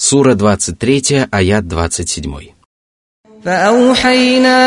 Сура 0.00 0.34
23, 0.34 1.26
аят 1.32 1.64
27. 1.68 2.56
فأوحينا 3.44 4.58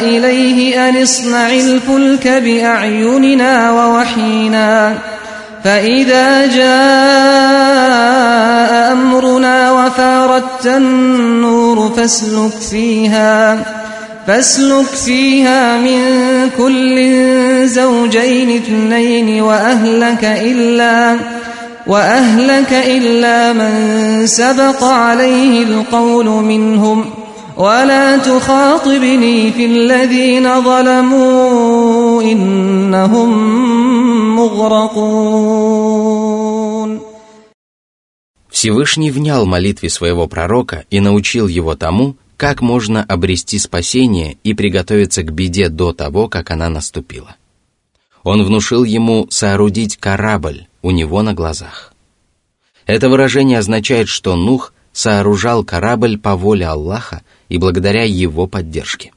إليه 0.00 0.88
أن 0.88 1.02
اصنع 1.02 1.50
الفلك 1.50 2.28
بأعيننا 2.28 3.70
ووحينا 3.72 4.98
فإذا 5.64 6.46
جاء 6.46 7.88
أمرنا 8.92 9.72
وفاردت 9.72 10.66
النور 10.66 11.92
فاسلك 11.96 12.52
فيها 12.70 13.64
فاسلك 14.26 14.86
فيها 14.86 15.76
من 15.76 16.00
كل 16.58 16.96
زوجين 17.68 18.56
اثنين 18.56 19.42
وأهلك 19.42 20.24
إلا 20.24 21.16
وأهلك 21.86 22.72
إلا 22.72 23.52
من 23.52 24.26
سبق 24.26 24.84
عليه 24.84 25.62
القول 25.62 26.26
منهم 26.26 27.04
ولا 27.56 28.16
تخاطبني 28.16 29.52
في 29.52 29.66
الذين 29.66 30.62
ظلموا 30.62 32.22
إنهم 32.22 33.30
مغرقون 34.36 36.08
Всевышний 38.50 39.10
внял 39.12 39.46
молитве 39.46 39.88
своего 39.88 40.26
пророка 40.26 40.84
и 40.90 40.98
научил 40.98 41.46
его 41.46 41.76
тому, 41.76 42.16
как 42.36 42.60
можно 42.60 43.04
обрести 43.04 43.58
спасение 43.58 44.36
и 44.42 44.52
приготовиться 44.52 45.22
к 45.22 45.32
беде 45.32 45.68
до 45.68 45.92
того, 45.92 46.28
как 46.28 46.50
она 46.50 46.68
наступила. 46.68 47.36
Он 48.24 48.42
внушил 48.44 48.82
ему 48.84 49.26
соорудить 49.30 49.96
корабль 49.96 50.66
у 50.83 50.91
него 50.91 51.23
на 51.23 51.33
глазах. 51.33 51.93
Это 52.85 53.09
выражение 53.09 53.57
означает, 53.57 54.07
что 54.07 54.35
Нух 54.35 54.73
сооружал 54.91 55.63
корабль 55.63 56.19
по 56.19 56.35
воле 56.35 56.67
Аллаха 56.67 57.23
и 57.49 57.57
благодаря 57.57 58.03
его 58.03 58.45
поддержке. 58.45 59.11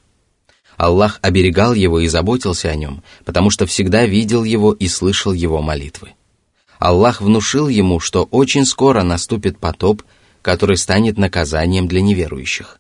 Аллах 0.77 1.19
оберегал 1.23 1.75
его 1.75 2.01
и 2.01 2.07
заботился 2.07 2.69
о 2.71 2.77
нем, 2.77 3.03
потому 3.25 3.51
что 3.51 3.67
всегда 3.67 4.07
видел 4.07 4.45
его 4.45 4.73
и 4.73 4.89
слышал 4.89 5.33
его 5.33 5.61
молитвы. 5.61 6.13
Аллах 6.79 7.21
внушил 7.21 7.69
ему, 7.69 7.99
что 8.01 8.25
очень 8.25 8.65
скоро 8.65 9.03
наступит 9.03 9.59
потоп, 9.59 10.03
который 10.43 10.77
станет 10.77 11.19
наказанием 11.19 11.89
для 11.89 12.03
неверующих. 12.03 12.79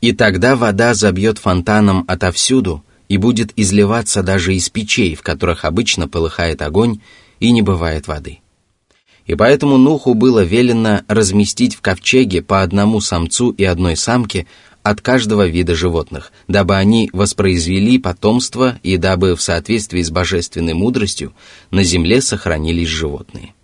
И 0.00 0.12
тогда 0.12 0.56
вода 0.56 0.94
забьет 0.94 1.38
фонтаном 1.38 2.04
отовсюду 2.08 2.82
и 3.08 3.18
будет 3.18 3.52
изливаться 3.56 4.22
даже 4.22 4.54
из 4.54 4.68
печей, 4.70 5.14
в 5.14 5.22
которых 5.22 5.64
обычно 5.64 6.08
полыхает 6.08 6.62
огонь 6.62 7.00
и 7.44 7.50
не 7.50 7.62
бывает 7.62 8.08
воды. 8.08 8.40
И 9.26 9.34
поэтому 9.34 9.78
Нуху 9.78 10.14
было 10.14 10.44
велено 10.44 11.02
разместить 11.08 11.74
в 11.74 11.80
ковчеге 11.80 12.42
по 12.42 12.62
одному 12.62 13.00
самцу 13.00 13.50
и 13.50 13.64
одной 13.64 13.96
самке 13.96 14.46
от 14.82 15.00
каждого 15.00 15.46
вида 15.46 15.74
животных, 15.74 16.30
дабы 16.46 16.76
они 16.76 17.08
воспроизвели 17.12 17.98
потомство 17.98 18.78
и 18.82 18.98
дабы 18.98 19.34
в 19.34 19.40
соответствии 19.40 20.02
с 20.02 20.10
божественной 20.10 20.74
мудростью 20.74 21.32
на 21.70 21.82
земле 21.84 22.20
сохранились 22.20 22.88
животные. 22.88 23.54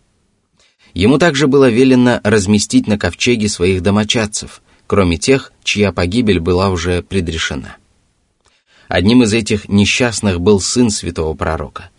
Ему 0.94 1.18
также 1.18 1.46
было 1.46 1.68
велено 1.68 2.20
разместить 2.24 2.86
на 2.86 2.98
ковчеге 2.98 3.48
своих 3.48 3.82
домочадцев, 3.82 4.62
кроме 4.86 5.18
тех, 5.18 5.52
чья 5.62 5.92
погибель 5.92 6.40
была 6.40 6.70
уже 6.70 7.02
предрешена. 7.02 7.76
Одним 8.88 9.22
из 9.22 9.32
этих 9.34 9.68
несчастных 9.68 10.40
был 10.40 10.58
сын 10.58 10.90
святого 10.90 11.34
пророка. 11.34 11.90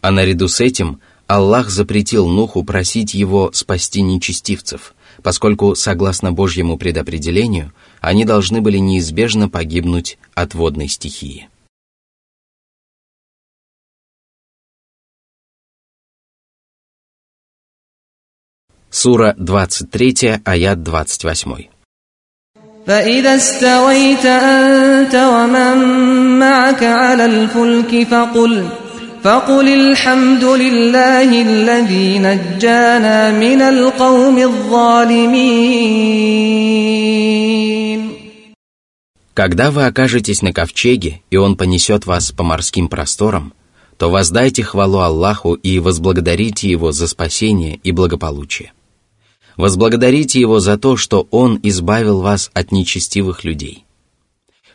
А 0.00 0.10
наряду 0.12 0.48
с 0.48 0.60
этим 0.60 1.00
Аллах 1.27 1.69
запретил 1.69 2.27
Нуху 2.27 2.63
просить 2.63 3.13
его 3.13 3.51
спасти 3.53 4.01
нечестивцев, 4.01 4.93
поскольку, 5.21 5.75
согласно 5.75 6.31
Божьему 6.31 6.77
предопределению, 6.77 7.71
они 8.01 8.25
должны 8.25 8.61
были 8.61 8.77
неизбежно 8.77 9.49
погибнуть 9.49 10.17
от 10.33 10.53
водной 10.53 10.87
стихии. 10.87 11.49
Сура 18.89 19.33
23, 19.39 20.41
аят 20.45 20.83
28. 20.83 21.69
فإذا 22.87 23.35
استويت 23.35 24.25
أنت 24.25 25.15
ومن 25.15 25.77
معك 26.39 26.83
على 26.83 27.25
الفلك 27.25 28.07
فقل 28.07 28.67
فقل 29.27 29.67
الحمد 29.67 30.43
لله 30.43 31.41
الذي 31.41 32.19
نجانا 32.19 33.31
من 33.31 33.61
القوم 33.61 34.37
الظالمين 34.37 36.03
Когда 39.33 39.71
вы 39.71 39.85
окажетесь 39.85 40.43
на 40.43 40.53
ковчеге, 40.53 41.21
и 41.31 41.37
он 41.37 41.55
понесет 41.55 42.05
вас 42.05 42.31
по 42.31 42.43
морским 42.43 42.87
просторам, 42.87 43.53
то 43.97 44.09
воздайте 44.09 44.63
хвалу 44.63 44.99
Аллаху 44.99 45.53
и 45.53 45.79
возблагодарите 45.79 46.69
Его 46.69 46.91
за 46.91 47.07
спасение 47.07 47.79
и 47.83 47.91
благополучие. 47.91 48.73
Возблагодарите 49.57 50.39
Его 50.39 50.59
за 50.59 50.77
то, 50.77 50.97
что 50.97 51.27
Он 51.31 51.59
избавил 51.63 52.21
вас 52.21 52.51
от 52.53 52.71
нечестивых 52.71 53.43
людей.– 53.43 53.85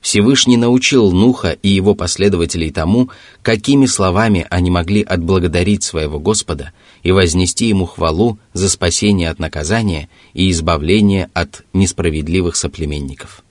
Всевышний 0.03 0.57
научил 0.57 1.13
Нуха 1.13 1.51
и 1.51 1.69
его 1.69 1.95
последователей 1.95 2.71
тому, 2.71 3.09
какими 3.41 3.85
словами 3.85 4.45
они 4.49 4.69
могли 4.69 5.01
отблагодарить 5.01 5.83
своего 5.83 6.19
Господа 6.19 6.73
и 7.03 7.13
вознести 7.13 7.69
Ему 7.69 7.85
хвалу 7.85 8.37
за 8.51 8.69
спасение 8.69 9.29
от 9.29 9.39
наказания 9.39 10.09
и 10.33 10.51
избавление 10.51 11.29
от 11.33 11.63
несправедливых 11.71 12.57
соплеменников. 12.57 13.45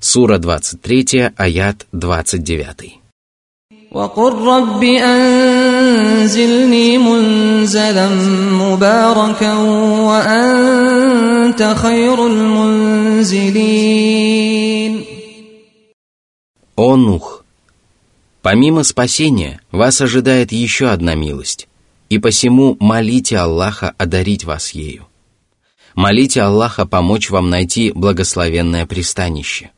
Сура 0.00 0.38
23, 0.38 1.32
аят 1.36 1.86
29. 1.92 3.01
وقل 3.91 4.33
رب 4.33 4.83
أنزلني 4.83 6.47
منزلا 6.97 8.09
مباركا 8.51 9.53
وأنت 10.09 11.75
خير 11.77 12.27
المنزلين 12.27 13.47
О 16.75 16.95
Нух! 16.95 17.43
Помимо 18.43 18.83
спасения, 18.83 19.59
вас 19.71 19.99
ожидает 19.99 20.51
еще 20.51 20.89
одна 20.89 21.15
милость, 21.15 21.67
и 22.09 22.19
посему 22.19 22.77
молите 22.79 23.37
Аллаха 23.37 23.95
одарить 23.97 24.43
вас 24.45 24.71
ею. 24.71 25.07
Молите 25.95 26.43
Аллаха 26.43 26.85
помочь 26.85 27.31
вам 27.31 27.49
найти 27.49 27.91
благословенное 27.91 28.85
пристанище – 28.85 29.77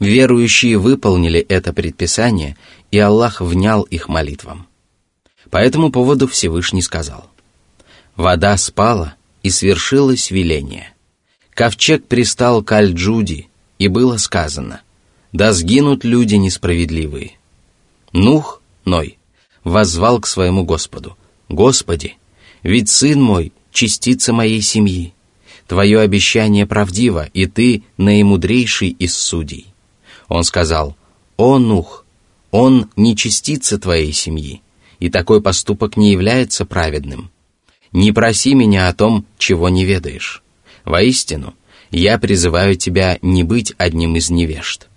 Верующие 0.00 0.78
выполнили 0.78 1.40
это 1.40 1.72
предписание, 1.72 2.56
и 2.90 2.98
Аллах 2.98 3.40
внял 3.40 3.82
их 3.82 4.08
молитвам. 4.08 4.66
По 5.50 5.58
этому 5.58 5.90
поводу 5.90 6.26
Всевышний 6.26 6.82
сказал, 6.82 7.30
«Вода 8.16 8.56
спала, 8.56 9.14
и 9.44 9.50
свершилось 9.50 10.30
веление. 10.30 10.92
Ковчег 11.50 12.06
пристал 12.06 12.64
к 12.64 12.72
Аль-Джуди, 12.72 13.48
и 13.78 13.88
было 13.88 14.16
сказано, 14.16 14.80
да 15.32 15.52
сгинут 15.52 16.04
люди 16.04 16.36
несправедливые. 16.36 17.32
Нух, 18.12 18.62
Ной, 18.84 19.18
воззвал 19.62 20.20
к 20.20 20.26
своему 20.26 20.64
Господу, 20.64 21.16
«Господи, 21.48 22.16
ведь 22.62 22.88
сын 22.88 23.20
мой— 23.20 23.52
частица 23.72 24.32
моей 24.32 24.62
семьи. 24.62 25.12
Твое 25.66 26.00
обещание 26.00 26.66
правдиво, 26.66 27.28
и 27.34 27.46
ты 27.46 27.84
наимудрейший 27.98 28.88
из 28.88 29.16
судей. 29.16 29.73
Он 30.28 30.44
сказал, 30.44 30.96
«О, 31.36 31.58
Нух, 31.58 32.04
он 32.50 32.90
не 32.96 33.16
частица 33.16 33.78
твоей 33.78 34.12
семьи, 34.12 34.62
и 34.98 35.10
такой 35.10 35.42
поступок 35.42 35.96
не 35.96 36.12
является 36.12 36.64
праведным. 36.64 37.30
Не 37.92 38.12
проси 38.12 38.54
меня 38.54 38.88
о 38.88 38.94
том, 38.94 39.26
чего 39.38 39.68
не 39.68 39.84
ведаешь. 39.84 40.42
Воистину, 40.84 41.54
я 41.90 42.18
призываю 42.18 42.76
тебя 42.76 43.18
не 43.22 43.42
быть 43.42 43.74
одним 43.78 44.16
из 44.16 44.30
невежд». 44.30 44.88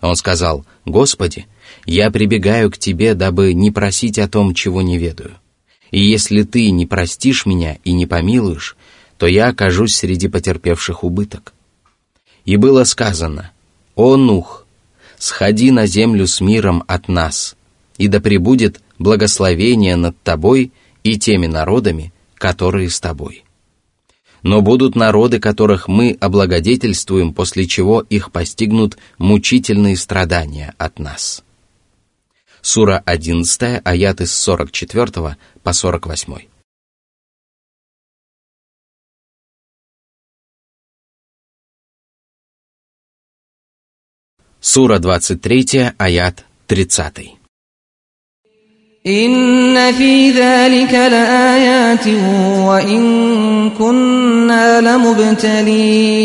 Он 0.00 0.14
сказал, 0.16 0.64
«Господи, 0.84 1.46
я 1.86 2.10
прибегаю 2.10 2.70
к 2.70 2.78
тебе, 2.78 3.14
дабы 3.14 3.54
не 3.54 3.70
просить 3.70 4.18
о 4.18 4.28
том, 4.28 4.54
чего 4.54 4.82
не 4.82 4.98
ведаю. 4.98 5.32
И 5.90 6.00
если 6.00 6.42
ты 6.42 6.70
не 6.70 6.86
простишь 6.86 7.46
меня 7.46 7.78
и 7.84 7.92
не 7.92 8.06
помилуешь, 8.06 8.76
то 9.16 9.26
я 9.26 9.48
окажусь 9.48 9.96
среди 9.96 10.28
потерпевших 10.28 11.02
убыток». 11.02 11.54
И 12.44 12.56
было 12.56 12.84
сказано, 12.84 13.50
«О, 13.98 14.16
Нух, 14.16 14.64
сходи 15.18 15.72
на 15.72 15.88
землю 15.88 16.28
с 16.28 16.40
миром 16.40 16.84
от 16.86 17.08
нас, 17.08 17.56
и 17.96 18.06
да 18.06 18.20
пребудет 18.20 18.80
благословение 19.00 19.96
над 19.96 20.16
тобой 20.22 20.70
и 21.02 21.18
теми 21.18 21.48
народами, 21.48 22.12
которые 22.36 22.90
с 22.90 23.00
тобой. 23.00 23.42
Но 24.44 24.62
будут 24.62 24.94
народы, 24.94 25.40
которых 25.40 25.88
мы 25.88 26.16
облагодетельствуем, 26.20 27.34
после 27.34 27.66
чего 27.66 28.00
их 28.08 28.30
постигнут 28.30 28.98
мучительные 29.18 29.96
страдания 29.96 30.76
от 30.78 31.00
нас. 31.00 31.42
Сура 32.62 33.02
11, 33.04 33.80
аяты 33.82 34.26
с 34.26 34.32
44 34.32 35.36
по 35.64 35.72
48. 35.72 36.34
Сура 44.65 44.97
23, 44.97 45.93
аят 45.97 46.45
30. 46.67 47.37
إن 49.05 49.91
في 49.91 50.31
ذلك 50.31 50.93
لآيات 50.93 52.07
وإن 52.67 53.69
كنا 53.69 54.81
لمبتلين 54.81 56.23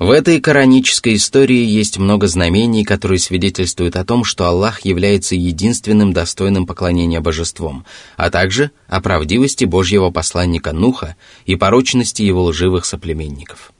В 0.00 0.10
этой 0.10 0.40
коранической 0.40 1.14
истории 1.14 1.64
есть 1.64 1.98
много 1.98 2.26
знамений, 2.26 2.82
которые 2.82 3.20
свидетельствуют 3.20 3.94
о 3.94 4.04
том, 4.04 4.24
что 4.24 4.46
Аллах 4.46 4.80
является 4.84 5.36
единственным 5.36 6.12
достойным 6.12 6.66
поклонения 6.66 7.20
божеством, 7.20 7.84
а 8.16 8.30
также 8.30 8.72
о 8.88 9.00
правдивости 9.00 9.64
Божьего 9.64 10.10
посланника 10.10 10.72
Нуха 10.72 11.14
и 11.46 11.54
порочности 11.54 12.22
его 12.22 12.42
лживых 12.46 12.84
соплеменников. 12.84 13.72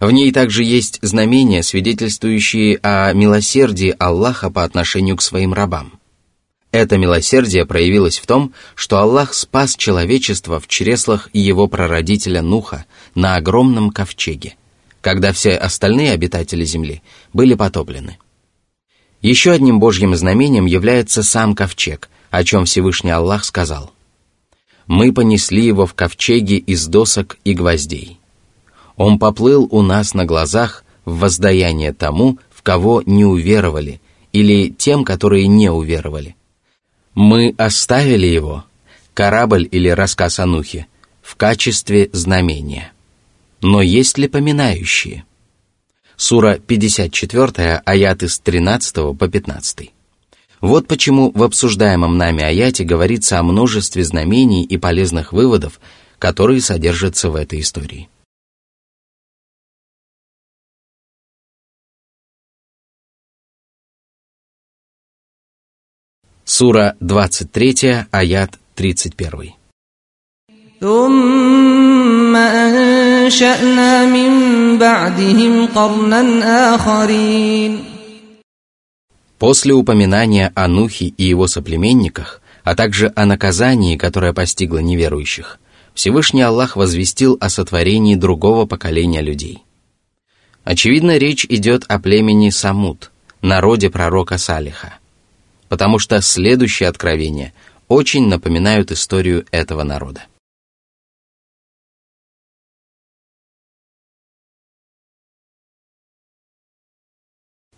В 0.00 0.10
ней 0.10 0.30
также 0.30 0.62
есть 0.62 0.98
знамения, 1.00 1.62
свидетельствующие 1.62 2.78
о 2.82 3.12
милосердии 3.12 3.94
Аллаха 3.98 4.50
по 4.50 4.62
отношению 4.62 5.16
к 5.16 5.22
своим 5.22 5.54
рабам. 5.54 5.98
Это 6.70 6.98
милосердие 6.98 7.64
проявилось 7.64 8.18
в 8.18 8.26
том, 8.26 8.52
что 8.74 8.98
Аллах 8.98 9.32
спас 9.32 9.76
человечество 9.76 10.60
в 10.60 10.68
чреслах 10.68 11.30
его 11.32 11.68
прародителя 11.68 12.42
Нуха 12.42 12.84
на 13.14 13.36
огромном 13.36 13.90
ковчеге, 13.90 14.56
когда 15.00 15.32
все 15.32 15.52
остальные 15.52 16.12
обитатели 16.12 16.64
земли 16.64 17.02
были 17.32 17.54
потоплены. 17.54 18.18
Еще 19.22 19.52
одним 19.52 19.80
Божьим 19.80 20.14
знамением 20.14 20.66
является 20.66 21.22
сам 21.22 21.54
ковчег, 21.54 22.10
о 22.30 22.44
чем 22.44 22.66
Всевышний 22.66 23.10
Аллах 23.10 23.46
сказал. 23.46 23.92
«Мы 24.86 25.14
понесли 25.14 25.64
его 25.64 25.86
в 25.86 25.94
ковчеге 25.94 26.56
из 26.56 26.86
досок 26.86 27.38
и 27.44 27.54
гвоздей». 27.54 28.20
Он 28.96 29.18
поплыл 29.18 29.68
у 29.70 29.82
нас 29.82 30.14
на 30.14 30.24
глазах 30.24 30.84
в 31.04 31.18
воздаяние 31.18 31.92
тому, 31.92 32.38
в 32.50 32.62
кого 32.62 33.02
не 33.04 33.24
уверовали, 33.24 34.00
или 34.32 34.70
тем, 34.70 35.04
которые 35.04 35.46
не 35.46 35.70
уверовали. 35.70 36.36
Мы 37.14 37.54
оставили 37.56 38.26
его, 38.26 38.64
корабль 39.14 39.68
или 39.70 39.88
рассказ 39.88 40.38
Анухи, 40.38 40.86
в 41.22 41.36
качестве 41.36 42.10
знамения. 42.12 42.92
Но 43.62 43.80
есть 43.82 44.18
ли 44.18 44.28
поминающие? 44.28 45.24
Сура 46.16 46.58
54, 46.58 47.82
аяты 47.84 48.28
с 48.28 48.38
13 48.38 49.18
по 49.18 49.28
15. 49.28 49.90
Вот 50.60 50.88
почему 50.88 51.30
в 51.32 51.42
обсуждаемом 51.42 52.16
нами 52.16 52.42
аяте 52.42 52.84
говорится 52.84 53.38
о 53.38 53.42
множестве 53.42 54.02
знамений 54.02 54.64
и 54.64 54.78
полезных 54.78 55.32
выводов, 55.32 55.80
которые 56.18 56.62
содержатся 56.62 57.30
в 57.30 57.34
этой 57.34 57.60
истории. 57.60 58.08
Сура 66.58 66.96
23, 67.00 68.06
аят 68.10 68.58
31. 68.76 69.52
После 79.38 79.74
упоминания 79.74 80.50
о 80.54 80.68
Нухе 80.68 81.04
и 81.08 81.24
его 81.24 81.46
соплеменниках, 81.46 82.40
а 82.64 82.74
также 82.74 83.12
о 83.14 83.26
наказании, 83.26 83.98
которое 83.98 84.32
постигло 84.32 84.78
неверующих, 84.78 85.60
Всевышний 85.92 86.40
Аллах 86.40 86.76
возвестил 86.76 87.36
о 87.38 87.50
сотворении 87.50 88.14
другого 88.14 88.64
поколения 88.64 89.20
людей. 89.20 89.62
Очевидно, 90.64 91.18
речь 91.18 91.44
идет 91.44 91.84
о 91.88 91.98
племени 91.98 92.48
Самут, 92.48 93.10
народе 93.42 93.90
пророка 93.90 94.38
Салиха– 94.38 94.94
потому 95.69 95.99
что 95.99 96.21
следующие 96.21 96.89
откровения 96.89 97.53
очень 97.87 98.27
напоминают 98.27 98.91
историю 98.91 99.45
этого 99.51 99.83
народа. 99.83 100.25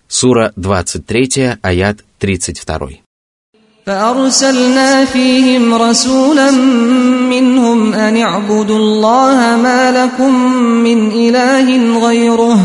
Сура 0.07 0.53
23, 0.55 1.57
аят 1.61 2.03
32. 2.19 3.03
فأرسلنا 3.85 5.05
فيهم 5.05 5.73
رسولا 5.73 6.51
منهم 7.29 7.93
أن 7.93 8.17
اعبدوا 8.17 8.77
الله 8.77 9.57
ما 9.57 9.91
لكم 9.91 10.53
من 10.87 11.11
إله 11.11 11.99
غيره 12.07 12.59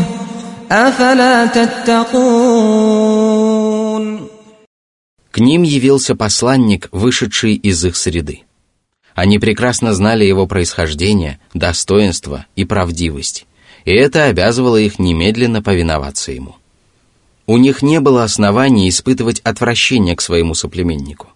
أفلا 0.71 1.45
تتقون 1.45 3.02
к 5.34 5.38
ним 5.38 5.64
явился 5.64 6.14
посланник, 6.14 6.88
вышедший 6.92 7.54
из 7.54 7.84
их 7.84 7.96
среды. 7.96 8.42
Они 9.16 9.40
прекрасно 9.40 9.92
знали 9.92 10.24
его 10.24 10.46
происхождение, 10.46 11.40
достоинство 11.54 12.46
и 12.54 12.64
правдивость, 12.64 13.44
и 13.84 13.90
это 13.90 14.26
обязывало 14.26 14.76
их 14.76 15.00
немедленно 15.00 15.60
повиноваться 15.60 16.30
ему. 16.30 16.54
У 17.48 17.56
них 17.56 17.82
не 17.82 17.98
было 17.98 18.22
оснований 18.22 18.88
испытывать 18.88 19.40
отвращение 19.40 20.14
к 20.14 20.20
своему 20.20 20.54
соплеменнику. 20.54 21.26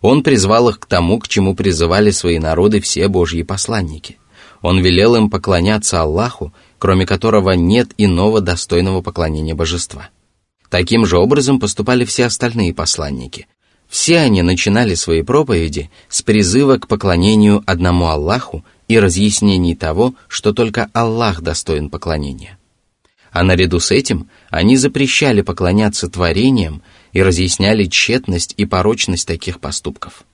Он 0.00 0.24
призвал 0.24 0.70
их 0.70 0.80
к 0.80 0.86
тому, 0.86 1.20
к 1.20 1.28
чему 1.28 1.54
призывали 1.54 2.10
свои 2.10 2.40
народы 2.40 2.80
все 2.80 3.06
божьи 3.06 3.44
посланники. 3.44 4.18
Он 4.62 4.80
велел 4.80 5.14
им 5.14 5.30
поклоняться 5.30 6.00
Аллаху, 6.00 6.52
кроме 6.80 7.06
которого 7.06 7.52
нет 7.52 7.90
иного 7.98 8.40
достойного 8.40 9.00
поклонения 9.00 9.54
божества– 9.54 10.08
Таким 10.70 11.06
же 11.06 11.18
образом 11.18 11.60
поступали 11.60 12.04
все 12.04 12.26
остальные 12.26 12.74
посланники. 12.74 13.46
Все 13.88 14.18
они 14.18 14.42
начинали 14.42 14.94
свои 14.94 15.22
проповеди 15.22 15.90
с 16.08 16.20
призыва 16.20 16.76
к 16.76 16.88
поклонению 16.88 17.62
одному 17.66 18.08
Аллаху 18.08 18.64
и 18.86 18.98
разъяснений 18.98 19.74
того, 19.74 20.14
что 20.28 20.52
только 20.52 20.90
Аллах 20.92 21.40
достоин 21.40 21.88
поклонения. 21.88 22.58
А 23.30 23.42
наряду 23.44 23.80
с 23.80 23.90
этим 23.90 24.28
они 24.50 24.76
запрещали 24.76 25.40
поклоняться 25.40 26.08
творениям 26.08 26.82
и 27.12 27.22
разъясняли 27.22 27.84
тщетность 27.84 28.54
и 28.56 28.66
порочность 28.66 29.26
таких 29.26 29.60
поступков. 29.60 30.24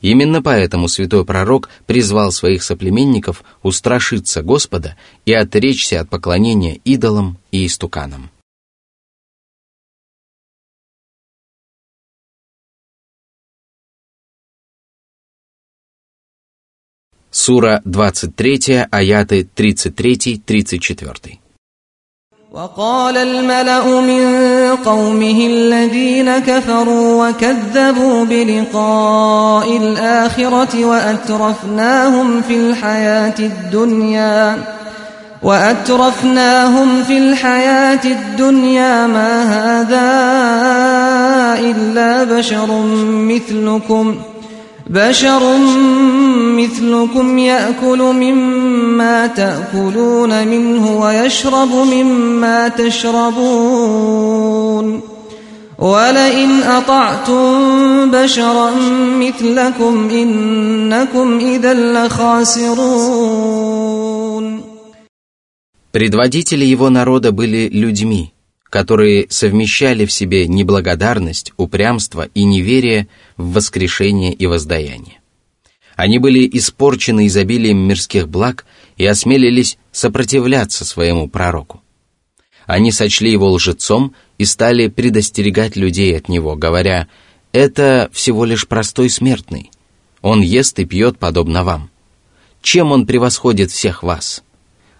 Именно 0.00 0.42
поэтому 0.42 0.88
святой 0.88 1.24
пророк 1.24 1.68
призвал 1.86 2.32
своих 2.32 2.62
соплеменников 2.62 3.42
устрашиться 3.62 4.42
Господа 4.42 4.96
и 5.24 5.32
отречься 5.32 6.00
от 6.00 6.10
поклонения 6.10 6.78
идолам 6.84 7.38
и 7.50 7.66
истуканам. 7.66 8.30
Сура 17.35 17.81
23, 17.85 18.87
аяты 18.91 19.47
33-34. 19.55 21.39
وقال 22.51 23.17
الملأ 23.17 24.01
من 24.01 24.75
قومه 24.75 25.47
الذين 25.47 26.39
كفروا 26.39 27.29
وكذبوا 27.29 28.25
بلقاء 28.25 29.77
الآخرة 29.77 30.85
وأترفناهم 30.85 32.41
في 32.41 32.55
الحياة 32.55 33.39
الدنيا 33.39 34.57
وأترفناهم 35.41 37.03
في 37.03 37.17
الحياة 37.17 38.05
الدنيا 38.05 39.07
ما 39.07 39.43
هذا 39.43 40.09
إلا 41.59 42.23
بشر 42.23 42.81
مثلكم ۖ 43.31 44.34
بشر 44.89 45.57
مثلكم 46.57 47.37
يأكل 47.37 47.97
مما 47.97 49.27
تأكلون 49.27 50.47
منه 50.47 51.01
ويشرب 51.01 51.71
مما 51.71 52.67
تشربون 52.67 54.21
ولئن 55.79 56.61
أطعتم 56.61 58.11
بشرا 58.11 58.71
مثلكم 59.19 60.09
إنكم 60.09 61.39
إذا 61.39 61.73
لخاسرون 61.73 63.61
Предводители 65.93 66.63
его 66.63 66.89
народа 66.89 67.33
были 67.33 67.67
людьми, 67.67 68.31
которые 68.70 69.26
совмещали 69.30 70.06
в 70.06 70.12
себе 70.12 70.46
неблагодарность, 70.46 71.52
упрямство 71.56 72.28
и 72.34 72.44
неверие 72.44 73.08
в 73.36 73.52
воскрешение 73.52 74.32
и 74.32 74.46
воздаяние. 74.46 75.20
Они 75.94 76.18
были 76.18 76.48
испорчены 76.52 77.26
изобилием 77.26 77.78
мирских 77.78 78.28
благ 78.28 78.66
и 78.96 79.06
осмелились 79.06 79.78
сопротивляться 79.92 80.84
своему 80.84 81.28
пророку. 81.28 81.82
Они 82.66 82.92
сочли 82.92 83.30
его 83.30 83.50
лжецом 83.50 84.14
и 84.38 84.44
стали 84.44 84.88
предостерегать 84.88 85.76
людей 85.76 86.16
от 86.16 86.28
него, 86.28 86.56
говоря, 86.56 87.08
«Это 87.52 88.10
всего 88.12 88.44
лишь 88.44 88.66
простой 88.66 89.08
смертный. 89.08 89.70
Он 90.20 90.42
ест 90.42 90.78
и 90.78 90.84
пьет 90.84 91.18
подобно 91.18 91.64
вам. 91.64 91.90
Чем 92.60 92.90
он 92.90 93.06
превосходит 93.06 93.70
всех 93.70 94.02
вас? 94.02 94.42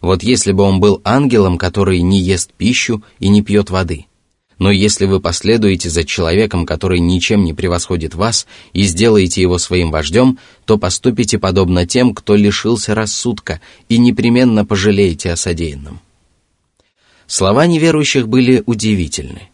Вот 0.06 0.22
если 0.22 0.52
бы 0.52 0.62
он 0.62 0.78
был 0.78 1.00
ангелом, 1.02 1.58
который 1.58 2.00
не 2.00 2.20
ест 2.20 2.52
пищу 2.52 3.02
и 3.18 3.28
не 3.28 3.42
пьет 3.42 3.70
воды. 3.70 4.06
Но 4.56 4.70
если 4.70 5.04
вы 5.04 5.18
последуете 5.18 5.90
за 5.90 6.04
человеком, 6.04 6.64
который 6.64 7.00
ничем 7.00 7.42
не 7.42 7.52
превосходит 7.52 8.14
вас, 8.14 8.46
и 8.72 8.84
сделаете 8.84 9.42
его 9.42 9.58
своим 9.58 9.90
вождем, 9.90 10.38
то 10.64 10.78
поступите 10.78 11.40
подобно 11.40 11.88
тем, 11.88 12.14
кто 12.14 12.36
лишился 12.36 12.94
рассудка, 12.94 13.60
и 13.88 13.98
непременно 13.98 14.64
пожалеете 14.64 15.32
о 15.32 15.36
содеянном. 15.36 15.98
Слова 17.26 17.66
неверующих 17.66 18.28
были 18.28 18.62
удивительны. 18.64 19.48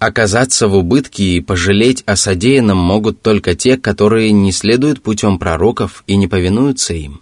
Оказаться 0.00 0.66
в 0.66 0.74
убытке 0.74 1.36
и 1.36 1.40
пожалеть 1.40 2.02
о 2.06 2.16
содеянном 2.16 2.76
могут 2.76 3.22
только 3.22 3.54
те, 3.54 3.76
которые 3.76 4.32
не 4.32 4.50
следуют 4.50 5.00
путем 5.00 5.38
пророков 5.38 6.02
и 6.08 6.16
не 6.16 6.26
повинуются 6.26 6.92
им. 6.92 7.20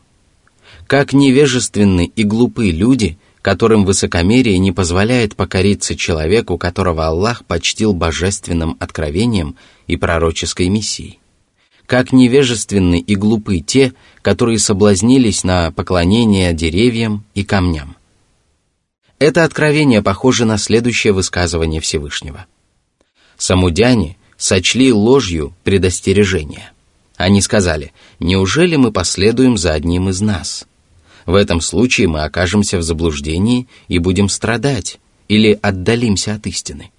Как 0.86 1.12
невежественны 1.12 2.12
и 2.14 2.24
глупы 2.24 2.70
люди, 2.70 3.18
которым 3.40 3.84
высокомерие 3.84 4.58
не 4.58 4.72
позволяет 4.72 5.34
покориться 5.34 5.96
человеку, 5.96 6.58
которого 6.58 7.06
Аллах 7.06 7.44
почтил 7.44 7.92
божественным 7.92 8.76
откровением 8.80 9.56
и 9.86 9.96
пророческой 9.96 10.68
миссией. 10.68 11.20
Как 11.86 12.12
невежественны 12.12 12.98
и 12.98 13.14
глупы 13.14 13.60
те, 13.60 13.92
которые 14.22 14.58
соблазнились 14.58 15.44
на 15.44 15.70
поклонение 15.70 16.52
деревьям 16.54 17.24
и 17.34 17.44
камням. 17.44 17.96
Это 19.18 19.44
откровение 19.44 20.02
похоже 20.02 20.44
на 20.44 20.58
следующее 20.58 21.12
высказывание 21.12 21.80
Всевышнего. 21.80 22.46
Самудяне 23.36 24.16
сочли 24.36 24.92
ложью 24.92 25.54
предостережение. 25.64 26.72
Они 27.16 27.40
сказали, 27.40 27.92
неужели 28.18 28.76
мы 28.76 28.92
последуем 28.92 29.56
за 29.56 29.72
одним 29.72 30.08
из 30.08 30.20
нас? 30.20 30.66
В 31.26 31.34
этом 31.34 31.60
случае 31.60 32.08
мы 32.08 32.24
окажемся 32.24 32.78
в 32.78 32.82
заблуждении 32.82 33.66
и 33.88 33.98
будем 33.98 34.28
страдать 34.28 34.98
или 35.28 35.58
отдалимся 35.62 36.34
от 36.34 36.46
истины. 36.46 36.90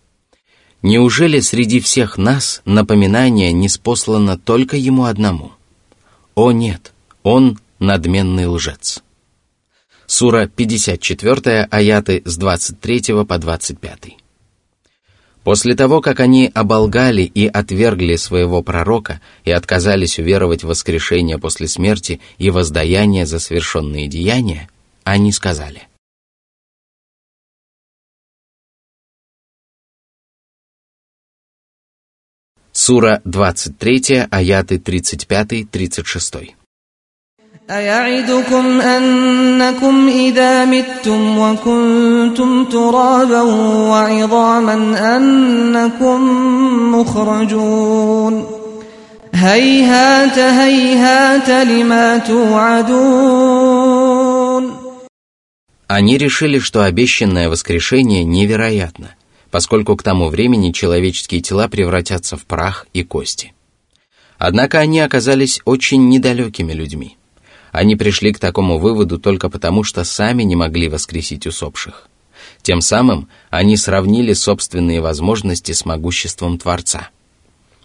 Неужели 0.81 1.39
среди 1.39 1.79
всех 1.79 2.17
нас 2.17 2.61
напоминание 2.65 3.51
не 3.51 3.69
спослано 3.69 4.37
только 4.37 4.77
ему 4.77 5.05
одному? 5.05 5.51
О 6.35 6.51
нет, 6.51 6.93
он 7.23 7.59
надменный 7.79 8.45
лжец. 8.45 9.03
Сура 10.05 10.47
54, 10.47 11.67
аяты 11.71 12.21
с 12.25 12.37
23 12.37 13.25
по 13.27 13.37
25. 13.37 14.17
После 15.45 15.75
того, 15.75 16.01
как 16.01 16.21
они 16.21 16.49
оболгали 16.55 17.21
и 17.21 17.45
отвергли 17.45 18.15
своего 18.15 18.63
пророка 18.63 19.21
и 19.43 19.51
отказались 19.51 20.17
уверовать 20.17 20.63
в 20.63 20.67
воскрешение 20.67 21.37
после 21.37 21.67
смерти 21.67 22.19
и 22.39 22.49
воздаяние 22.49 23.27
за 23.27 23.37
совершенные 23.37 24.07
деяния, 24.07 24.67
они 25.03 25.31
сказали– 25.31 25.87
Сура 32.71 33.21
23, 33.23 34.27
аяты 34.29 34.75
35-36. 34.75 36.64
أيعدكم 37.70 38.80
أنكم 38.80 40.08
إذا 40.08 40.64
متم 40.64 41.38
وكنتم 41.38 42.64
ترابا 42.64 43.42
وعظاما 43.90 45.16
أنكم 45.16 46.20
مخرجون 46.94 48.46
هيهات 49.34 50.38
هيهات 50.38 51.48
لما 51.68 52.18
توعدون 52.18 53.60
Они 55.88 56.16
решили, 56.18 56.58
что 56.60 56.82
обещанное 56.84 57.48
воскрешение 57.48 58.22
невероятно, 58.22 59.14
поскольку 59.50 59.96
к 59.96 60.04
тому 60.04 60.28
времени 60.28 60.70
человеческие 60.70 61.40
тела 61.40 61.66
превратятся 61.68 62.36
в 62.36 62.46
прах 62.46 62.86
и 62.92 63.02
кости. 63.02 63.52
Однако 64.38 64.78
они 64.78 65.00
оказались 65.00 65.60
очень 65.64 66.08
недалекими 66.08 66.72
людьми – 66.72 67.20
они 67.75 67.97
пришли 67.97 68.31
к 68.31 68.39
такому 68.39 68.77
выводу 68.77 69.19
только 69.19 69.49
потому, 69.49 69.83
что 69.83 70.05
сами 70.05 70.43
не 70.43 70.55
могли 70.55 70.87
воскресить 70.87 71.45
усопших. 71.45 72.07
Тем 72.61 72.79
самым 72.79 73.27
они 73.49 73.75
сравнили 73.75 74.31
собственные 74.31 75.01
возможности 75.01 75.73
с 75.73 75.83
могуществом 75.83 76.57
Творца. 76.57 77.09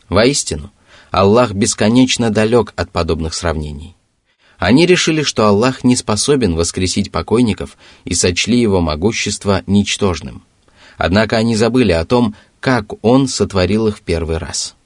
Воистину, 0.08 0.70
Аллах 1.10 1.52
бесконечно 1.52 2.30
далек 2.30 2.72
от 2.76 2.92
подобных 2.92 3.34
сравнений. 3.34 3.96
Они 4.58 4.86
решили, 4.86 5.22
что 5.22 5.46
Аллах 5.46 5.82
не 5.82 5.96
способен 5.96 6.54
воскресить 6.54 7.10
покойников 7.10 7.76
и 8.04 8.14
сочли 8.14 8.60
его 8.60 8.80
могущество 8.80 9.64
ничтожным. 9.66 10.44
Однако 10.98 11.36
они 11.36 11.56
забыли 11.56 11.92
о 11.92 12.04
том, 12.04 12.36
как 12.60 12.92
Он 13.02 13.26
сотворил 13.26 13.88
их 13.88 13.98
в 13.98 14.02
первый 14.02 14.36
раз– 14.36 14.76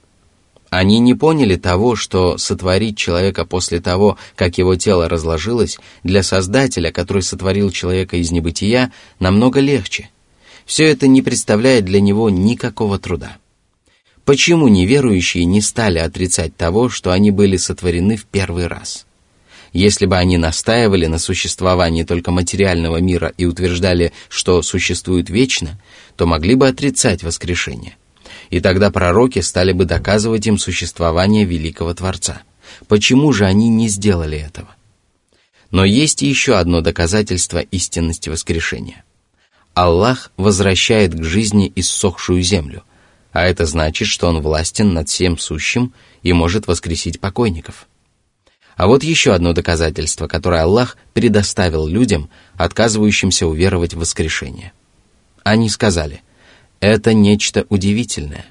они 0.69 0.99
не 0.99 1.13
поняли 1.13 1.55
того, 1.55 1.95
что 1.95 2.37
сотворить 2.37 2.97
человека 2.97 3.45
после 3.45 3.79
того, 3.79 4.17
как 4.35 4.57
его 4.57 4.75
тело 4.75 5.07
разложилось, 5.07 5.79
для 6.03 6.23
Создателя, 6.23 6.91
который 6.91 7.23
сотворил 7.23 7.71
человека 7.71 8.17
из 8.17 8.31
небытия, 8.31 8.91
намного 9.19 9.59
легче. 9.59 10.09
Все 10.65 10.85
это 10.85 11.07
не 11.07 11.21
представляет 11.21 11.85
для 11.85 12.01
него 12.01 12.29
никакого 12.29 12.97
труда. 12.97 13.37
Почему 14.25 14.67
неверующие 14.67 15.45
не 15.45 15.61
стали 15.61 15.99
отрицать 15.99 16.57
того, 16.57 16.89
что 16.89 17.11
они 17.11 17.29
были 17.29 17.57
сотворены 17.57 18.17
в 18.17 18.25
первый 18.25 18.65
раз? 18.67 19.05
Если 19.71 20.05
бы 20.05 20.17
они 20.17 20.37
настаивали 20.37 21.05
на 21.05 21.19
существовании 21.19 22.03
только 22.03 22.31
материального 22.31 22.97
мира 22.97 23.33
и 23.37 23.45
утверждали, 23.45 24.13
что 24.29 24.61
существует 24.63 25.29
вечно, 25.29 25.79
то 26.15 26.25
могли 26.25 26.55
бы 26.55 26.67
отрицать 26.67 27.23
воскрешение– 27.23 27.97
и 28.55 28.61
тогда 28.61 28.89
пророки 28.89 29.39
стали 29.39 29.73
бы 29.73 29.83
доказывать 29.83 30.47
им 30.47 30.57
существование 30.57 31.43
великого 31.43 31.93
Творца. 31.93 32.43
Почему 32.87 33.33
же 33.33 33.43
они 33.43 33.67
не 33.67 33.89
сделали 33.89 34.37
этого? 34.37 34.69
Но 35.71 35.83
есть 35.83 36.21
еще 36.21 36.55
одно 36.55 36.79
доказательство 36.79 37.59
истинности 37.59 38.29
воскрешения. 38.29 39.03
Аллах 39.73 40.31
возвращает 40.37 41.13
к 41.13 41.21
жизни 41.21 41.69
иссохшую 41.75 42.41
землю, 42.43 42.83
а 43.33 43.43
это 43.43 43.65
значит, 43.65 44.07
что 44.07 44.29
Он 44.29 44.39
властен 44.39 44.93
над 44.93 45.09
всем 45.09 45.37
сущим 45.37 45.93
и 46.23 46.31
может 46.31 46.65
воскресить 46.67 47.19
покойников. 47.19 47.89
А 48.77 48.87
вот 48.87 49.03
еще 49.03 49.33
одно 49.33 49.51
доказательство, 49.51 50.27
которое 50.27 50.61
Аллах 50.61 50.95
предоставил 51.13 51.87
людям, 51.87 52.29
отказывающимся 52.55 53.47
уверовать 53.47 53.95
в 53.95 53.99
воскрешение. 53.99 54.71
Они 55.43 55.67
сказали– 55.67 56.21
это 56.79 57.13
нечто 57.13 57.65
удивительное. 57.69 58.45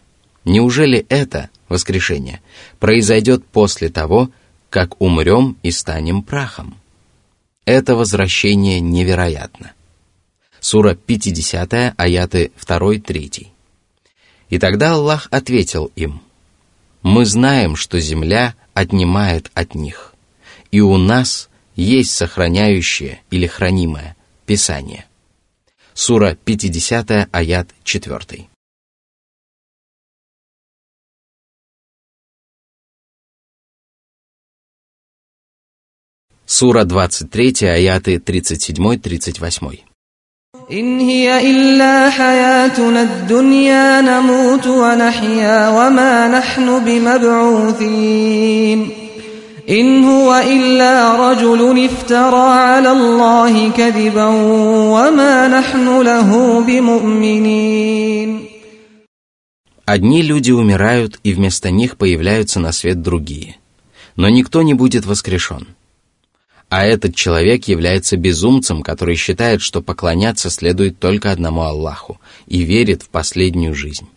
Неужели 0.44 1.06
это, 1.08 1.50
воскрешение, 1.68 2.40
произойдет 2.78 3.44
после 3.46 3.88
того, 3.88 4.30
как 4.70 5.00
умрем 5.00 5.56
и 5.62 5.70
станем 5.70 6.22
прахом? 6.22 6.76
Это 7.64 7.96
возвращение 7.96 8.80
невероятно. 8.80 9.72
Сура 10.60 10.94
50, 10.94 11.94
аяты 11.96 12.52
2-3. 12.60 13.48
И 14.50 14.58
тогда 14.58 14.92
Аллах 14.92 15.28
ответил 15.30 15.90
им, 15.96 16.20
«Мы 17.02 17.24
знаем, 17.24 17.76
что 17.76 18.00
земля 18.00 18.54
отнимает 18.72 19.50
от 19.54 19.74
них, 19.74 20.14
и 20.70 20.80
у 20.80 20.96
нас 20.96 21.48
есть 21.76 22.12
сохраняющее 22.12 23.20
или 23.30 23.46
хранимое 23.46 24.16
Писание» 24.46 25.06
Сура 25.93 26.37
50, 26.45 27.27
аят 27.31 27.67
4. 27.83 28.49
Сура 36.45 36.83
23, 36.83 37.63
аяты 37.63 38.17
37-38. 38.17 39.85
إن 40.71 40.99
هي 40.99 41.51
إلا 41.51 42.09
حياتنا 42.09 43.01
الدنيا 43.01 44.01
نموت 44.01 44.67
ونحيا 44.67 45.69
وما 45.69 46.27
نحن 46.27 46.85
بمبعوثين 46.85 48.29
إن 49.69 50.03
هو 50.03 50.33
إلا 50.33 50.93
رجل 51.29 51.85
افترى 51.85 52.49
على 52.69 52.91
الله 52.91 53.71
كذبا 53.71 54.25
وما 54.95 55.47
نحن 55.47 56.01
له 56.01 56.59
بمؤمنين 56.59 58.49
Одни 59.85 60.21
люди 60.21 60.51
умирают, 60.51 61.19
и 61.23 61.33
вместо 61.33 61.71
них 61.71 61.97
появляются 61.97 62.59
на 62.59 62.71
свет 62.71 63.01
другие. 63.01 63.55
Но 64.15 64.29
никто 64.29 64.61
не 64.61 64.75
будет 64.75 65.07
воскрешен. 65.07 65.67
А 66.69 66.85
этот 66.85 67.15
человек 67.15 67.67
является 67.67 68.15
безумцем, 68.15 68.83
который 68.83 69.15
считает, 69.15 69.61
что 69.61 69.81
поклоняться 69.81 70.51
следует 70.51 70.99
только 70.99 71.31
одному 71.31 71.61
Аллаху 71.61 72.19
и 72.45 72.61
верит 72.61 73.01
в 73.01 73.09
последнюю 73.09 73.73
жизнь. 73.73 74.07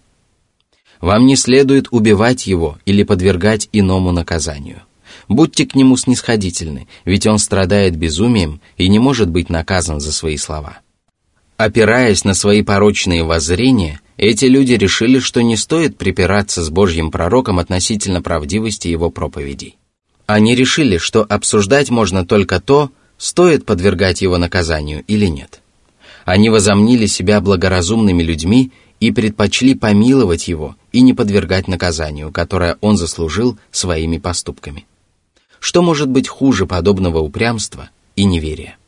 Вам 1.01 1.27
не 1.27 1.37
следует 1.37 1.89
убивать 1.91 2.47
его 2.47 2.79
или 2.85 3.03
подвергать 3.03 3.71
иному 3.73 4.13
наказанию. 4.13 4.83
Будьте 5.28 5.66
к 5.66 5.76
нему 5.76 5.98
снисходительны, 5.98 6.88
ведь 7.04 7.28
он 7.28 7.38
страдает 7.38 7.98
безумием 7.98 8.62
и 8.78 8.88
не 8.88 9.00
может 9.00 9.30
быть 9.30 9.50
наказан 9.50 10.00
за 10.00 10.14
свои 10.14 10.38
слова. 10.38 10.80
Опираясь 11.58 12.24
на 12.24 12.34
свои 12.34 12.62
порочные 12.62 13.24
воззрения, 13.24 14.00
эти 14.16 14.46
люди 14.46 14.74
решили, 14.74 15.20
что 15.20 15.42
не 15.42 15.58
стоит 15.58 15.98
припираться 15.98 16.64
с 16.64 16.70
Божьим 16.70 17.12
пророком 17.12 17.60
относительно 17.60 18.22
правдивости 18.22 18.88
его 18.88 19.10
проповедей. 19.10 19.78
Они 20.28 20.56
решили, 20.56 20.98
что 20.98 21.24
обсуждать 21.24 21.90
можно 21.90 22.26
только 22.26 22.60
то, 22.60 22.92
стоит 23.18 23.66
подвергать 23.66 24.22
его 24.22 24.38
наказанию 24.38 25.04
или 25.08 25.26
нет. 25.26 25.62
Они 26.26 26.50
возомнили 26.50 27.06
себя 27.06 27.42
благоразумными 27.42 28.22
людьми 28.22 28.72
и 29.00 29.12
предпочли 29.12 29.76
помиловать 29.76 30.48
его 30.48 30.76
и 30.92 31.02
не 31.02 31.14
подвергать 31.14 31.68
наказанию, 31.68 32.32
которое 32.32 32.78
он 32.82 32.98
заслужил 32.98 33.58
своими 33.72 34.18
поступками. 34.18 34.86
Что 35.59 35.83
может 35.83 36.09
быть 36.09 36.29
хуже 36.29 36.67
подобного 36.67 37.19
упрямства 37.19 37.91
и 38.17 38.25
неверия? 38.25 38.79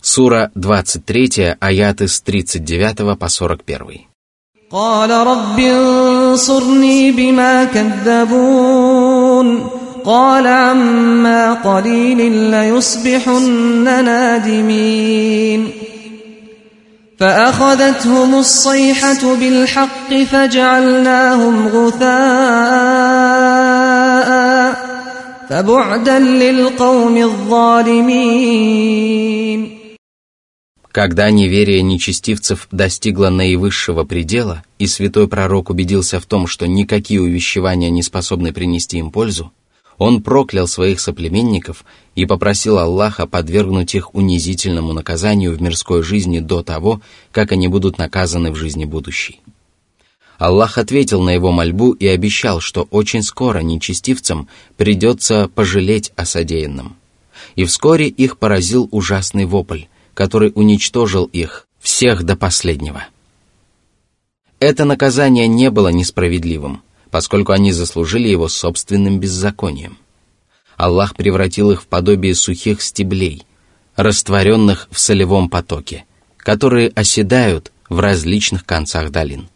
Сура 0.00 0.50
23, 0.54 1.56
аяты 1.60 2.08
с 2.08 2.20
39 2.20 3.18
по 3.18 3.28
41. 3.28 4.12
قال 4.72 5.10
رب 5.10 5.58
انصرني 5.58 7.12
بما 7.12 7.64
كذبون 7.64 9.46
قال 10.04 10.46
عما 10.46 11.54
قليل 11.54 12.32
ليصبحن 12.50 13.84
نادمين 13.84 15.70
فأخذتهم 17.18 18.34
الصيحة 18.34 19.36
بالحق 19.36 20.14
فجعلناهم 20.32 21.68
غثاء 21.68 22.02
فبعدا 25.48 26.18
للقوم 26.18 27.16
الظالمين 27.16 28.62
Когда 30.92 31.30
неверие 31.30 31.80
нечестивцев 31.82 32.68
достигло 32.70 33.30
наивысшего 33.30 34.04
предела, 34.04 34.62
и 34.78 34.86
святой 34.86 35.26
пророк 35.26 35.70
убедился 35.70 36.20
в 36.20 36.26
том, 36.26 36.46
что 36.46 36.66
никакие 36.66 37.22
увещевания 37.22 37.88
не 37.88 38.02
способны 38.02 38.52
принести 38.52 38.98
им 38.98 39.10
пользу, 39.10 39.52
он 39.97 40.21
проклял 40.21 40.67
своих 40.67 40.99
соплеменников 40.99 41.83
и 42.15 42.25
попросил 42.25 42.77
Аллаха 42.77 43.25
подвергнуть 43.25 43.95
их 43.95 44.13
унизительному 44.13 44.93
наказанию 44.93 45.55
в 45.55 45.61
мирской 45.61 46.03
жизни 46.03 46.39
до 46.39 46.61
того, 46.63 47.01
как 47.31 47.51
они 47.51 47.67
будут 47.67 47.97
наказаны 47.97 48.51
в 48.51 48.55
жизни 48.55 48.85
будущей. 48.85 49.41
Аллах 50.37 50.77
ответил 50.77 51.23
на 51.23 51.31
его 51.31 51.51
мольбу 51.51 51.93
и 51.93 52.05
обещал, 52.05 52.59
что 52.59 52.87
очень 52.91 53.23
скоро 53.23 53.59
нечестивцам 53.59 54.47
придется 54.77 55.49
пожалеть 55.53 56.11
о 56.15 56.25
содеянном. 56.25 56.95
И 57.55 57.65
вскоре 57.65 58.07
их 58.07 58.37
поразил 58.37 58.87
ужасный 58.91 59.45
вопль, 59.45 59.83
который 60.13 60.51
уничтожил 60.53 61.25
их, 61.25 61.67
всех 61.79 62.23
до 62.23 62.35
последнего. 62.35 63.05
Это 64.59 64.85
наказание 64.85 65.47
не 65.47 65.69
было 65.71 65.89
несправедливым, 65.89 66.81
поскольку 67.11 67.51
они 67.51 67.71
заслужили 67.71 68.27
его 68.27 68.47
собственным 68.47 69.19
беззаконием. 69.19 69.97
Аллах 70.75 71.15
превратил 71.15 71.71
их 71.71 71.81
в 71.81 71.87
подобие 71.87 72.35
сухих 72.35 72.81
стеблей, 72.81 73.45
растворенных 73.95 74.87
в 74.91 74.99
солевом 74.99 75.49
потоке, 75.49 76.05
которые 76.37 76.89
оседают 76.89 77.71
в 77.89 77.99
различных 77.99 78.65
концах 78.65 79.11
долин. 79.11 79.49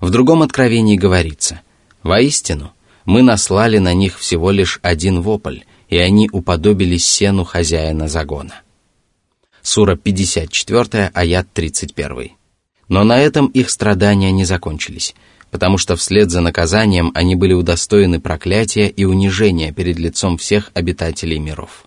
В 0.00 0.10
другом 0.10 0.42
откровении 0.42 0.96
говорится, 0.96 1.62
«Воистину, 2.02 2.72
мы 3.06 3.22
наслали 3.22 3.78
на 3.78 3.94
них 3.94 4.18
всего 4.18 4.50
лишь 4.50 4.80
один 4.82 5.22
вопль, 5.22 5.60
и 5.88 5.96
они 5.96 6.28
уподобились 6.30 7.08
сену 7.08 7.44
хозяина 7.44 8.08
загона». 8.08 8.60
Сура 9.62 9.96
54, 9.96 11.10
аят 11.14 11.48
31. 11.54 12.32
Но 12.88 13.04
на 13.04 13.18
этом 13.18 13.46
их 13.46 13.70
страдания 13.70 14.30
не 14.30 14.44
закончились– 14.44 15.14
потому 15.54 15.78
что 15.78 15.94
вслед 15.94 16.32
за 16.32 16.40
наказанием 16.40 17.12
они 17.14 17.36
были 17.36 17.52
удостоены 17.52 18.20
проклятия 18.20 18.88
и 18.88 19.04
унижения 19.04 19.72
перед 19.72 20.00
лицом 20.00 20.36
всех 20.36 20.72
обитателей 20.74 21.38
миров. 21.38 21.84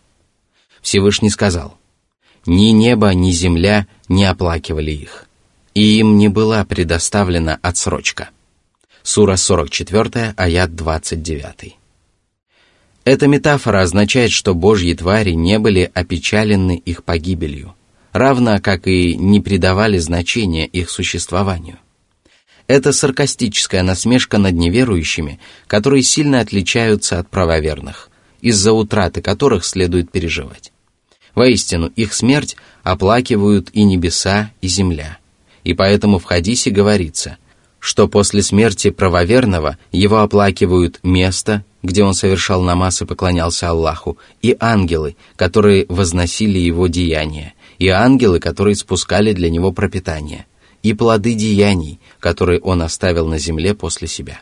Всевышний 0.81 1.29
сказал, 1.29 1.77
«Ни 2.45 2.67
небо, 2.67 3.09
ни 3.09 3.31
земля 3.31 3.85
не 4.07 4.23
оплакивали 4.23 4.91
их, 4.91 5.25
и 5.73 5.99
им 5.99 6.15
не 6.15 6.29
была 6.29 6.63
предоставлена 6.63 7.59
отсрочка». 7.61 8.29
Сура 9.03 9.35
44, 9.35 10.33
аят 10.37 10.73
29. 10.73 11.75
Эта 13.03 13.27
метафора 13.27 13.81
означает, 13.81 14.31
что 14.31 14.55
Божьи 14.55 14.93
твари 14.93 15.31
не 15.31 15.59
были 15.59 15.91
опечалены 15.93 16.77
их 16.77 17.03
погибелью, 17.03 17.75
равно 18.13 18.61
как 18.61 18.87
и 18.87 19.17
не 19.17 19.41
придавали 19.41 19.97
значения 19.97 20.65
их 20.65 20.89
существованию. 20.89 21.79
Это 22.67 22.91
саркастическая 22.91 23.81
насмешка 23.81 24.37
над 24.37 24.53
неверующими, 24.53 25.39
которые 25.67 26.03
сильно 26.03 26.41
отличаются 26.41 27.17
от 27.17 27.29
правоверных, 27.29 28.09
из-за 28.41 28.73
утраты 28.73 29.21
которых 29.21 29.63
следует 29.63 30.11
переживать. 30.11 30.73
Воистину, 31.33 31.87
их 31.95 32.13
смерть 32.13 32.57
оплакивают 32.83 33.69
и 33.71 33.83
небеса, 33.83 34.51
и 34.61 34.67
земля. 34.67 35.17
И 35.63 35.73
поэтому 35.73 36.19
в 36.19 36.25
хадисе 36.25 36.69
говорится, 36.69 37.37
что 37.79 38.09
после 38.09 38.41
смерти 38.41 38.89
правоверного 38.89 39.77
его 39.93 40.17
оплакивают 40.19 40.99
место, 41.03 41.63
где 41.83 42.03
он 42.03 42.13
совершал 42.13 42.63
намаз 42.63 43.01
и 43.01 43.05
поклонялся 43.05 43.69
Аллаху, 43.69 44.17
и 44.41 44.57
ангелы, 44.59 45.15
которые 45.37 45.85
возносили 45.87 46.59
его 46.59 46.87
деяния, 46.87 47.53
и 47.77 47.87
ангелы, 47.87 48.39
которые 48.39 48.75
спускали 48.75 49.31
для 49.31 49.49
него 49.49 49.71
пропитание– 49.71 50.47
и 50.87 50.93
плоды 50.93 51.33
деяний, 51.33 51.99
которые 52.21 52.61
он 52.61 52.81
оставил 52.81 53.27
на 53.27 53.37
земле 53.37 53.73
после 53.73 54.07
себя. 54.07 54.39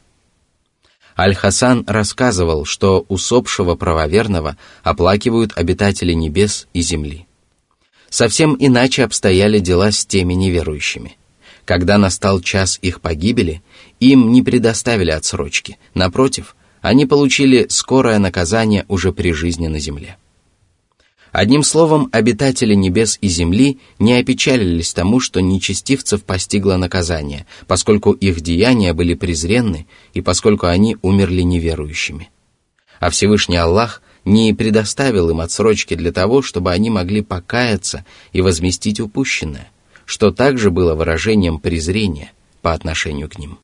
Аль-Хасан 1.17 1.85
рассказывал, 1.87 2.65
что 2.65 3.03
усопшего 3.07 3.73
правоверного 3.75 4.57
оплакивают 4.83 5.53
обитатели 5.55 6.13
небес 6.13 6.67
и 6.73 6.81
земли. 6.81 7.25
Совсем 8.09 8.55
иначе 8.59 9.03
обстояли 9.03 9.57
дела 9.59 9.91
с 9.91 10.05
теми 10.05 10.33
неверующими. 10.33 11.17
Когда 11.63 11.97
настал 11.97 12.41
час 12.41 12.77
их 12.83 13.01
погибели, 13.01 13.63
им 13.99 14.31
не 14.31 14.43
предоставили 14.43 15.09
отсрочки, 15.09 15.79
напротив, 15.95 16.55
они 16.81 17.07
получили 17.07 17.65
скорое 17.69 18.19
наказание 18.19 18.85
уже 18.87 19.11
при 19.11 19.33
жизни 19.33 19.67
на 19.67 19.79
земле. 19.79 20.17
Одним 21.37 21.63
словом, 21.63 22.07
обитатели 22.13 22.75
небес 22.75 23.17
и 23.19 23.27
земли 23.27 23.79
не 23.99 24.13
опечалились 24.13 24.93
тому, 24.93 25.19
что 25.19 25.41
нечестивцев 25.41 26.23
постигло 26.23 26.77
наказание, 26.77 27.45
поскольку 27.67 28.13
их 28.13 28.39
деяния 28.39 28.93
были 28.93 29.15
презренны 29.15 29.85
и 30.13 30.21
поскольку 30.21 30.67
они 30.67 30.95
умерли 31.01 31.41
неверующими. 31.41 32.29
А 33.01 33.09
Всевышний 33.09 33.57
Аллах 33.57 34.01
не 34.23 34.53
предоставил 34.53 35.29
им 35.29 35.41
отсрочки 35.41 35.95
для 35.95 36.13
того, 36.13 36.41
чтобы 36.41 36.71
они 36.71 36.89
могли 36.89 37.21
покаяться 37.21 38.05
и 38.31 38.39
возместить 38.39 39.01
упущенное, 39.01 39.69
что 40.05 40.31
также 40.31 40.71
было 40.71 40.95
выражением 40.95 41.59
презрения 41.59 42.31
по 42.61 42.71
отношению 42.71 43.27
к 43.27 43.37
ним. 43.37 43.59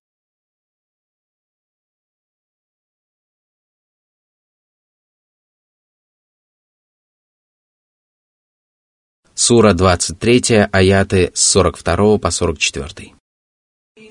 Сура 9.50 9.72
23, 9.72 10.68
аяты 10.72 11.30
с 11.34 11.56
42 11.56 12.18
по 12.18 12.30
44. 12.30 13.16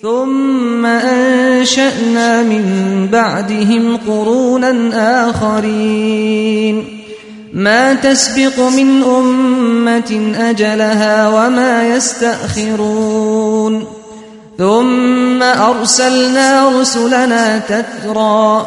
ثم 0.01 0.85
أنشأنا 0.85 2.43
من 2.43 3.07
بعدهم 3.11 3.97
قرونا 3.97 5.29
آخرين 5.29 7.05
ما 7.53 7.93
تسبق 7.93 8.59
من 8.59 9.03
أمة 9.03 10.33
أجلها 10.37 11.29
وما 11.29 11.95
يستأخرون 11.95 13.87
ثم 14.57 15.43
أرسلنا 15.43 16.79
رسلنا 16.79 17.59
تترى 17.59 18.65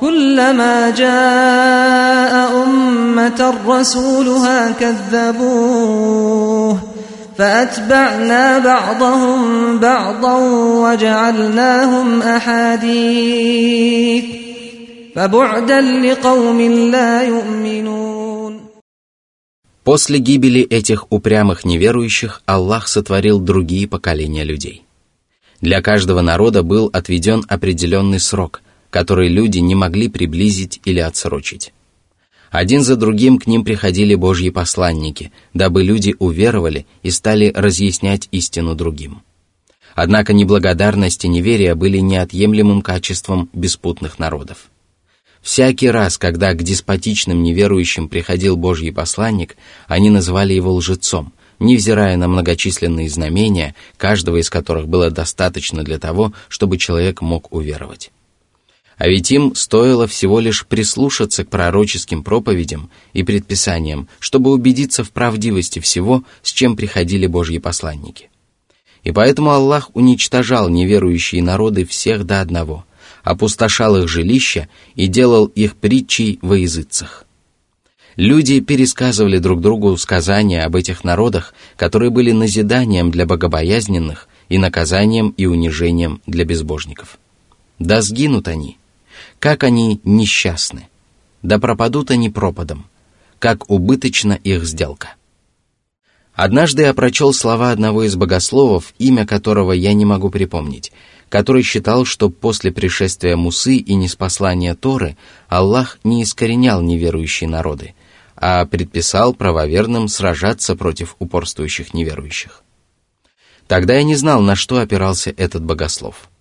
كلما 0.00 0.90
جاء 0.90 2.64
أمة 2.64 3.54
رسولها 3.66 4.70
كذبوه 4.80 6.78
فأتبعنا 7.38 8.58
بعضهم 8.58 9.78
بعضا 9.78 10.38
وجعلناهم 10.82 12.22
أحاديث 12.22 14.24
فبعدا 15.14 15.80
لقوم 15.80 16.60
لا 16.90 17.22
يؤمنون 17.22 18.12
После 19.84 20.18
гибели 20.18 20.62
этих 20.62 21.06
упрямых 21.10 21.64
неверующих 21.64 22.42
Аллах 22.46 22.86
сотворил 22.86 23.40
другие 23.40 23.88
поколения 23.88 24.44
людей. 24.44 24.84
Для 25.60 25.82
каждого 25.82 26.20
народа 26.20 26.62
был 26.62 26.88
отведен 26.92 27.42
определенный 27.48 28.20
срок, 28.20 28.62
который 28.89 29.29
люди 29.29 29.59
не 29.59 29.75
могли 29.75 30.07
приблизить 30.09 30.81
или 30.85 30.99
отсрочить. 30.99 31.73
Один 32.49 32.81
за 32.81 32.95
другим 32.95 33.39
к 33.39 33.47
ним 33.47 33.63
приходили 33.63 34.15
Божьи 34.15 34.49
посланники, 34.49 35.31
дабы 35.53 35.83
люди 35.83 36.15
уверовали 36.17 36.85
и 37.03 37.11
стали 37.11 37.51
разъяснять 37.53 38.29
истину 38.31 38.73
другим. 38.75 39.21
Однако 39.95 40.33
неблагодарность 40.33 41.25
и 41.25 41.27
неверие 41.27 41.75
были 41.75 41.97
неотъемлемым 41.97 42.81
качеством 42.81 43.49
беспутных 43.51 44.19
народов. 44.19 44.69
Всякий 45.41 45.89
раз, 45.89 46.17
когда 46.17 46.53
к 46.53 46.63
деспотичным 46.63 47.41
неверующим 47.41 48.09
приходил 48.09 48.57
Божий 48.57 48.91
посланник, 48.91 49.57
они 49.87 50.09
называли 50.09 50.53
его 50.53 50.73
лжецом, 50.73 51.33
невзирая 51.59 52.17
на 52.17 52.27
многочисленные 52.27 53.09
знамения, 53.09 53.75
каждого 53.97 54.37
из 54.37 54.49
которых 54.49 54.87
было 54.87 55.09
достаточно 55.09 55.83
для 55.83 55.99
того, 55.99 56.33
чтобы 56.49 56.77
человек 56.77 57.21
мог 57.21 57.51
уверовать. 57.53 58.11
А 58.97 59.07
ведь 59.07 59.31
им 59.31 59.53
стоило 59.53 60.07
всего 60.07 60.39
лишь 60.39 60.65
прислушаться 60.65 61.45
к 61.45 61.49
пророческим 61.49 62.23
проповедям 62.23 62.89
и 63.13 63.23
предписаниям, 63.23 64.07
чтобы 64.19 64.51
убедиться 64.51 65.03
в 65.03 65.11
правдивости 65.11 65.79
всего, 65.79 66.23
с 66.41 66.51
чем 66.51 66.75
приходили 66.75 67.27
Божьи 67.27 67.59
посланники. 67.59 68.29
И 69.03 69.11
поэтому 69.11 69.51
Аллах 69.51 69.91
уничтожал 69.93 70.69
неверующие 70.69 71.43
народы 71.43 71.85
всех 71.85 72.25
до 72.25 72.41
одного, 72.41 72.85
опустошал 73.23 73.97
их 73.97 74.07
жилища 74.07 74.67
и 74.95 75.05
делал 75.05 75.45
их 75.45 75.75
притчей 75.75 76.39
во 76.41 76.57
языцах. 76.57 77.25
Люди 78.15 78.61
пересказывали 78.61 79.37
друг 79.37 79.61
другу 79.61 79.95
сказания 79.97 80.65
об 80.65 80.75
этих 80.75 81.03
народах, 81.03 81.53
которые 81.75 82.09
были 82.09 82.31
назиданием 82.31 83.11
для 83.11 83.27
богобоязненных 83.27 84.27
и 84.49 84.57
наказанием 84.57 85.35
и 85.37 85.45
унижением 85.45 86.19
для 86.25 86.45
безбожников. 86.45 87.19
Да 87.77 88.01
сгинут 88.01 88.47
они– 88.47 88.77
как 89.39 89.63
они 89.63 90.01
несчастны! 90.03 90.89
Да 91.43 91.59
пропадут 91.59 92.11
они 92.11 92.29
пропадом! 92.29 92.87
Как 93.39 93.69
убыточна 93.69 94.33
их 94.33 94.65
сделка! 94.65 95.15
Однажды 96.33 96.83
я 96.83 96.93
прочел 96.93 97.33
слова 97.33 97.71
одного 97.71 98.03
из 98.03 98.15
богословов, 98.15 98.93
имя 98.99 99.25
которого 99.25 99.71
я 99.71 99.93
не 99.93 100.05
могу 100.05 100.29
припомнить, 100.29 100.91
который 101.29 101.63
считал, 101.63 102.05
что 102.05 102.29
после 102.29 102.71
пришествия 102.71 103.35
Мусы 103.35 103.77
и 103.77 103.95
неспослания 103.95 104.75
Торы 104.75 105.17
Аллах 105.47 105.99
не 106.03 106.23
искоренял 106.23 106.81
неверующие 106.81 107.49
народы, 107.49 107.95
а 108.35 108.65
предписал 108.65 109.33
правоверным 109.33 110.07
сражаться 110.07 110.75
против 110.75 111.15
упорствующих 111.19 111.93
неверующих. 111.93 112.63
Тогда 113.67 113.95
я 113.95 114.03
не 114.03 114.15
знал, 114.15 114.41
на 114.41 114.55
что 114.55 114.79
опирался 114.79 115.33
этот 115.35 115.63
богослов– 115.63 116.29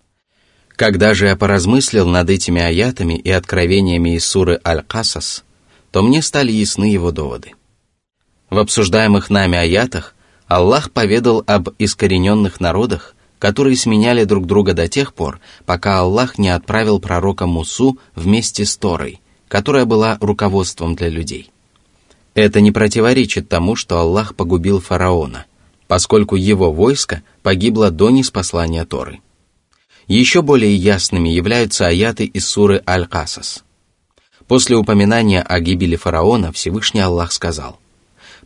когда 0.77 1.15
же 1.15 1.27
я 1.27 1.37
поразмыслил 1.37 2.07
над 2.07 2.29
этими 2.31 2.61
аятами 2.61 3.15
и 3.15 3.31
откровениями 3.31 4.17
из 4.17 4.27
суры 4.27 4.61
Аль-Касас, 4.65 5.45
то 5.91 6.03
мне 6.03 6.21
стали 6.23 6.53
ясны 6.53 6.85
его 6.85 7.11
доводы. 7.11 7.53
В 8.51 8.59
обсуждаемых 8.59 9.31
нами 9.31 9.59
аятах 9.59 10.15
Аллах 10.47 10.93
поведал 10.93 11.43
об 11.47 11.71
искорененных 11.79 12.61
народах, 12.61 13.17
которые 13.39 13.77
сменяли 13.77 14.25
друг 14.25 14.47
друга 14.47 14.75
до 14.75 14.87
тех 14.87 15.15
пор, 15.15 15.41
пока 15.65 15.99
Аллах 15.99 16.39
не 16.39 16.51
отправил 16.51 17.01
пророка 17.01 17.47
Мусу 17.47 17.99
вместе 18.15 18.65
с 18.65 18.77
Торой, 18.77 19.21
которая 19.49 19.87
была 19.87 20.19
руководством 20.21 20.95
для 20.95 21.09
людей. 21.09 21.51
Это 22.35 22.61
не 22.61 22.71
противоречит 22.71 23.49
тому, 23.49 23.77
что 23.77 23.99
Аллах 23.99 24.35
погубил 24.37 24.81
фараона, 24.81 25.47
поскольку 25.89 26.37
его 26.37 26.71
войско 26.71 27.23
погибло 27.43 27.91
до 27.91 28.11
неспослания 28.11 28.85
Торы. 28.85 29.21
Еще 30.09 30.43
более 30.43 30.75
ясными 30.75 31.29
являются 31.29 31.89
аяты 31.89 32.25
из 32.25 32.49
суры 32.49 32.83
Аль-Касас. 32.87 33.65
После 34.47 34.77
упоминания 34.77 35.43
о 35.43 35.59
гибели 35.59 35.97
фараона 35.97 36.53
Всевышний 36.53 37.01
Аллах 37.01 37.33
сказал, 37.33 37.81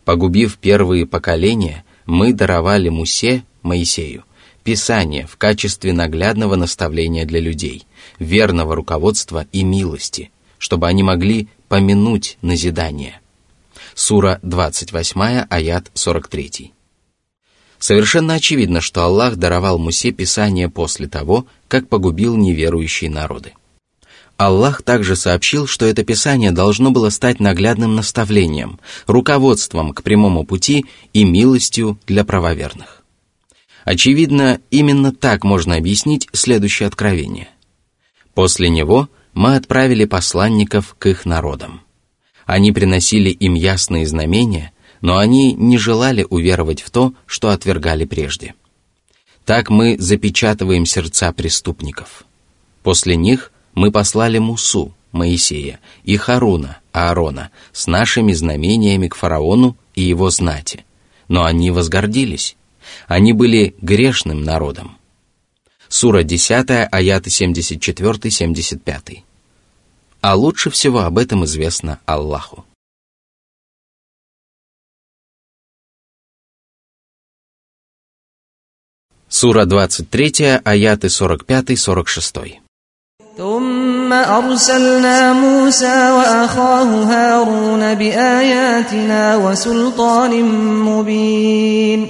«Погубив 0.06 0.56
первые 0.56 1.06
поколения, 1.06 1.84
мы 2.06 2.32
даровали 2.32 2.88
Мусе, 2.88 3.44
Моисею, 3.62 4.24
Писание 4.64 5.26
в 5.26 5.36
качестве 5.36 5.92
наглядного 5.92 6.56
наставления 6.56 7.26
для 7.26 7.40
людей, 7.40 7.86
верного 8.18 8.74
руководства 8.74 9.46
и 9.52 9.62
милости, 9.62 10.30
чтобы 10.58 10.88
они 10.88 11.02
могли 11.02 11.48
помянуть 11.68 12.38
назидание». 12.40 13.20
Сура 13.94 14.38
28, 14.42 15.46
аят 15.50 15.90
43. 15.92 16.72
Совершенно 17.80 18.34
очевидно, 18.34 18.82
что 18.82 19.04
Аллах 19.04 19.36
даровал 19.36 19.78
Мусе 19.78 20.12
Писание 20.12 20.68
после 20.68 21.08
того, 21.08 21.46
как 21.66 21.88
погубил 21.88 22.36
неверующие 22.36 23.08
народы. 23.08 23.54
Аллах 24.36 24.82
также 24.82 25.16
сообщил, 25.16 25.66
что 25.66 25.86
это 25.86 26.04
Писание 26.04 26.52
должно 26.52 26.90
было 26.90 27.08
стать 27.08 27.40
наглядным 27.40 27.94
наставлением, 27.94 28.78
руководством 29.06 29.94
к 29.94 30.02
прямому 30.02 30.44
пути 30.44 30.84
и 31.14 31.24
милостью 31.24 31.98
для 32.06 32.22
правоверных. 32.24 33.02
Очевидно, 33.84 34.60
именно 34.70 35.10
так 35.10 35.42
можно 35.42 35.76
объяснить 35.76 36.28
следующее 36.32 36.86
откровение. 36.86 37.48
После 38.34 38.68
него 38.68 39.08
мы 39.32 39.56
отправили 39.56 40.04
посланников 40.04 40.94
к 40.98 41.06
их 41.06 41.24
народам. 41.24 41.80
Они 42.44 42.72
приносили 42.72 43.30
им 43.30 43.54
ясные 43.54 44.06
знамения– 44.06 44.72
но 45.00 45.18
они 45.18 45.54
не 45.54 45.78
желали 45.78 46.26
уверовать 46.28 46.82
в 46.82 46.90
то, 46.90 47.14
что 47.26 47.50
отвергали 47.50 48.04
прежде. 48.04 48.54
Так 49.44 49.70
мы 49.70 49.96
запечатываем 49.98 50.86
сердца 50.86 51.32
преступников. 51.32 52.24
После 52.82 53.16
них 53.16 53.52
мы 53.74 53.90
послали 53.90 54.38
Мусу, 54.38 54.94
Моисея, 55.12 55.80
и 56.04 56.16
Харуна, 56.16 56.78
Аарона, 56.92 57.50
с 57.72 57.86
нашими 57.86 58.32
знамениями 58.32 59.08
к 59.08 59.14
фараону 59.14 59.76
и 59.94 60.02
его 60.02 60.30
знати. 60.30 60.84
Но 61.28 61.44
они 61.44 61.70
возгордились. 61.70 62.56
Они 63.06 63.32
были 63.32 63.74
грешным 63.80 64.42
народом. 64.42 64.96
Сура 65.88 66.22
10, 66.22 66.88
аяты 66.90 67.30
74-75. 67.30 69.22
А 70.20 70.34
лучше 70.34 70.70
всего 70.70 71.00
об 71.00 71.18
этом 71.18 71.44
известно 71.44 71.98
Аллаху. 72.06 72.64
Сура 79.39 79.65
23, 79.65 80.61
аяты 80.63 81.07
45-46. 81.07 82.65
ثم 83.37 84.13
أرسلنا 84.13 85.33
موسى 85.33 86.11
وأخاه 86.11 87.03
هارون 87.03 87.93
بآياتنا 87.95 89.35
وسلطان 89.35 90.43
مبين 90.87 92.09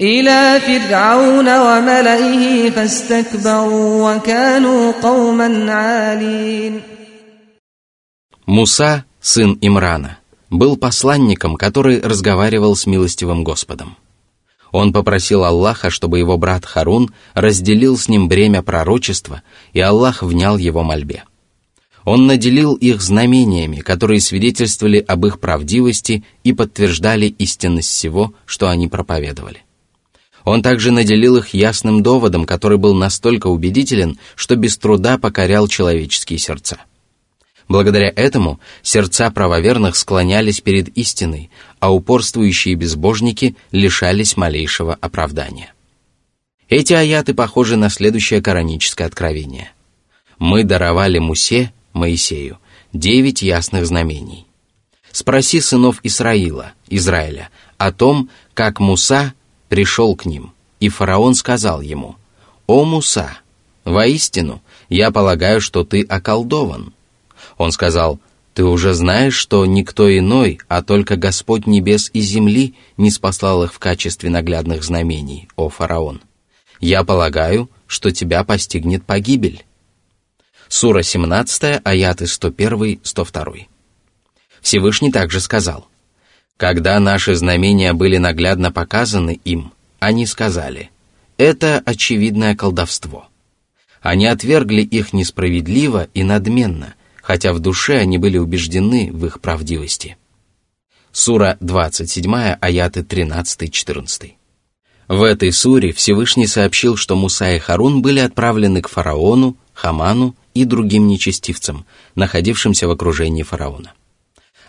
إلى 0.00 0.60
فرعون 0.60 1.48
وملئه 1.58 2.70
فاستكبروا 2.70 4.14
وكانوا 4.14 4.92
قوما 5.02 5.72
عالين 5.72 6.80
Муса, 8.46 9.04
сын 9.20 9.58
Имрана, 9.60 10.18
был 10.50 10.76
посланником, 10.76 11.56
который 11.56 12.00
разговаривал 12.00 12.76
с 12.76 12.86
милостивым 12.86 13.42
Господом. 13.42 13.96
Он 14.71 14.93
попросил 14.93 15.43
Аллаха, 15.43 15.89
чтобы 15.89 16.19
его 16.19 16.37
брат 16.37 16.65
Харун 16.65 17.11
разделил 17.33 17.97
с 17.97 18.07
ним 18.07 18.27
бремя 18.27 18.61
пророчества, 18.61 19.41
и 19.73 19.79
Аллах 19.79 20.23
внял 20.23 20.57
его 20.57 20.83
мольбе. 20.83 21.23
Он 22.03 22.25
наделил 22.25 22.75
их 22.75 23.01
знамениями, 23.01 23.77
которые 23.77 24.21
свидетельствовали 24.21 25.03
об 25.07 25.25
их 25.25 25.39
правдивости 25.39 26.23
и 26.43 26.53
подтверждали 26.53 27.27
истинность 27.27 27.89
всего, 27.89 28.33
что 28.45 28.69
они 28.69 28.87
проповедовали. 28.87 29.63
Он 30.43 30.63
также 30.63 30.91
наделил 30.91 31.37
их 31.37 31.53
ясным 31.53 32.01
доводом, 32.01 32.45
который 32.45 32.79
был 32.79 32.95
настолько 32.95 33.47
убедителен, 33.47 34.17
что 34.35 34.55
без 34.55 34.77
труда 34.77 35.19
покорял 35.19 35.67
человеческие 35.67 36.39
сердца. 36.39 36.79
Благодаря 37.67 38.11
этому 38.15 38.59
сердца 38.81 39.29
правоверных 39.29 39.95
склонялись 39.95 40.59
перед 40.59 40.89
истиной, 40.97 41.51
а 41.81 41.91
упорствующие 41.91 42.75
безбожники 42.75 43.57
лишались 43.71 44.37
малейшего 44.37 44.93
оправдания. 44.93 45.73
Эти 46.69 46.93
аяты 46.93 47.33
похожи 47.33 47.75
на 47.75 47.89
следующее 47.89 48.41
кораническое 48.41 49.07
откровение. 49.07 49.71
«Мы 50.37 50.63
даровали 50.63 51.17
Мусе, 51.17 51.73
Моисею, 51.91 52.59
девять 52.93 53.41
ясных 53.41 53.87
знамений. 53.87 54.45
Спроси 55.11 55.59
сынов 55.59 55.99
Исраила, 56.03 56.73
Израиля, 56.87 57.49
о 57.77 57.91
том, 57.91 58.29
как 58.53 58.79
Муса, 58.79 59.33
пришел 59.67 60.15
к 60.15 60.25
ним, 60.25 60.53
и 60.79 60.87
фараон 60.87 61.33
сказал 61.33 61.81
ему, 61.81 62.15
«О 62.67 62.85
Муса, 62.85 63.39
воистину, 63.85 64.61
я 64.87 65.09
полагаю, 65.09 65.61
что 65.61 65.83
ты 65.83 66.03
околдован». 66.03 66.93
Он 67.57 67.71
сказал, 67.71 68.19
«Ты 68.61 68.65
уже 68.65 68.93
знаешь, 68.93 69.33
что 69.33 69.65
никто 69.65 70.15
иной, 70.15 70.59
а 70.67 70.83
только 70.83 71.15
Господь 71.15 71.65
небес 71.65 72.11
и 72.13 72.21
земли 72.21 72.75
не 72.95 73.09
спаслал 73.09 73.63
их 73.63 73.73
в 73.73 73.79
качестве 73.79 74.29
наглядных 74.29 74.83
знамений, 74.83 75.47
о 75.55 75.69
фараон. 75.69 76.21
Я 76.79 77.03
полагаю, 77.03 77.71
что 77.87 78.11
тебя 78.11 78.43
постигнет 78.43 79.03
погибель». 79.03 79.65
Сура 80.67 81.01
17, 81.01 81.81
аяты 81.83 82.25
101-102. 82.25 83.65
Всевышний 84.61 85.11
также 85.11 85.39
сказал, 85.39 85.87
«Когда 86.55 86.99
наши 86.99 87.33
знамения 87.33 87.93
были 87.93 88.17
наглядно 88.17 88.71
показаны 88.71 89.41
им, 89.43 89.73
они 89.97 90.27
сказали, 90.27 90.91
это 91.37 91.81
очевидное 91.83 92.55
колдовство. 92.55 93.27
Они 94.01 94.27
отвергли 94.27 94.83
их 94.83 95.13
несправедливо 95.13 96.09
и 96.13 96.21
надменно, 96.21 96.93
хотя 97.31 97.53
в 97.53 97.59
душе 97.59 97.97
они 97.97 98.17
были 98.17 98.37
убеждены 98.37 99.09
в 99.09 99.25
их 99.25 99.39
правдивости». 99.39 100.17
Сура 101.13 101.55
27, 101.61 102.57
аяты 102.59 102.99
13-14. 102.99 104.31
В 105.07 105.23
этой 105.23 105.53
суре 105.53 105.93
Всевышний 105.93 106.45
сообщил, 106.45 106.97
что 106.97 107.15
Муса 107.15 107.53
и 107.55 107.59
Харун 107.59 108.01
были 108.01 108.19
отправлены 108.19 108.81
к 108.81 108.89
фараону, 108.89 109.55
Хаману 109.73 110.35
и 110.53 110.65
другим 110.65 111.07
нечестивцам, 111.07 111.85
находившимся 112.15 112.89
в 112.89 112.91
окружении 112.91 113.43
фараона. 113.43 113.93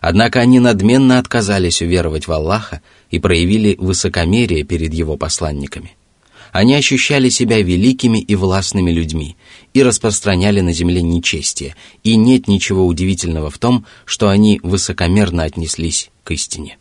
Однако 0.01 0.39
они 0.39 0.61
надменно 0.61 1.19
отказались 1.19 1.83
уверовать 1.83 2.29
в 2.29 2.33
Аллаха 2.33 2.81
и 3.11 3.19
проявили 3.19 3.75
высокомерие 3.77 4.63
перед 4.63 4.95
его 4.95 5.17
посланниками. 5.17 5.97
Они 6.52 6.76
ощущали 6.76 7.30
себя 7.30 7.62
великими 7.62 8.20
и 8.20 8.36
властными 8.36 8.92
людьми 8.92 9.36
и 9.74 9.84
распространяли 9.84 10.62
на 10.62 10.74
земле 10.74 11.02
нечестие, 11.02 11.76
и 12.04 12.16
нет 12.16 12.48
ничего 12.48 12.86
удивительного 12.86 13.50
в 13.50 13.58
том, 13.58 13.86
что 14.06 14.30
они 14.30 14.60
высокомерно 14.64 15.44
отнеслись 15.44 16.10
к 16.24 16.32
истине. 16.32 16.78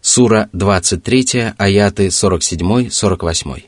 Сура 0.00 0.50
23, 0.52 1.54
аяты 1.56 2.08
47-48. 2.08 3.64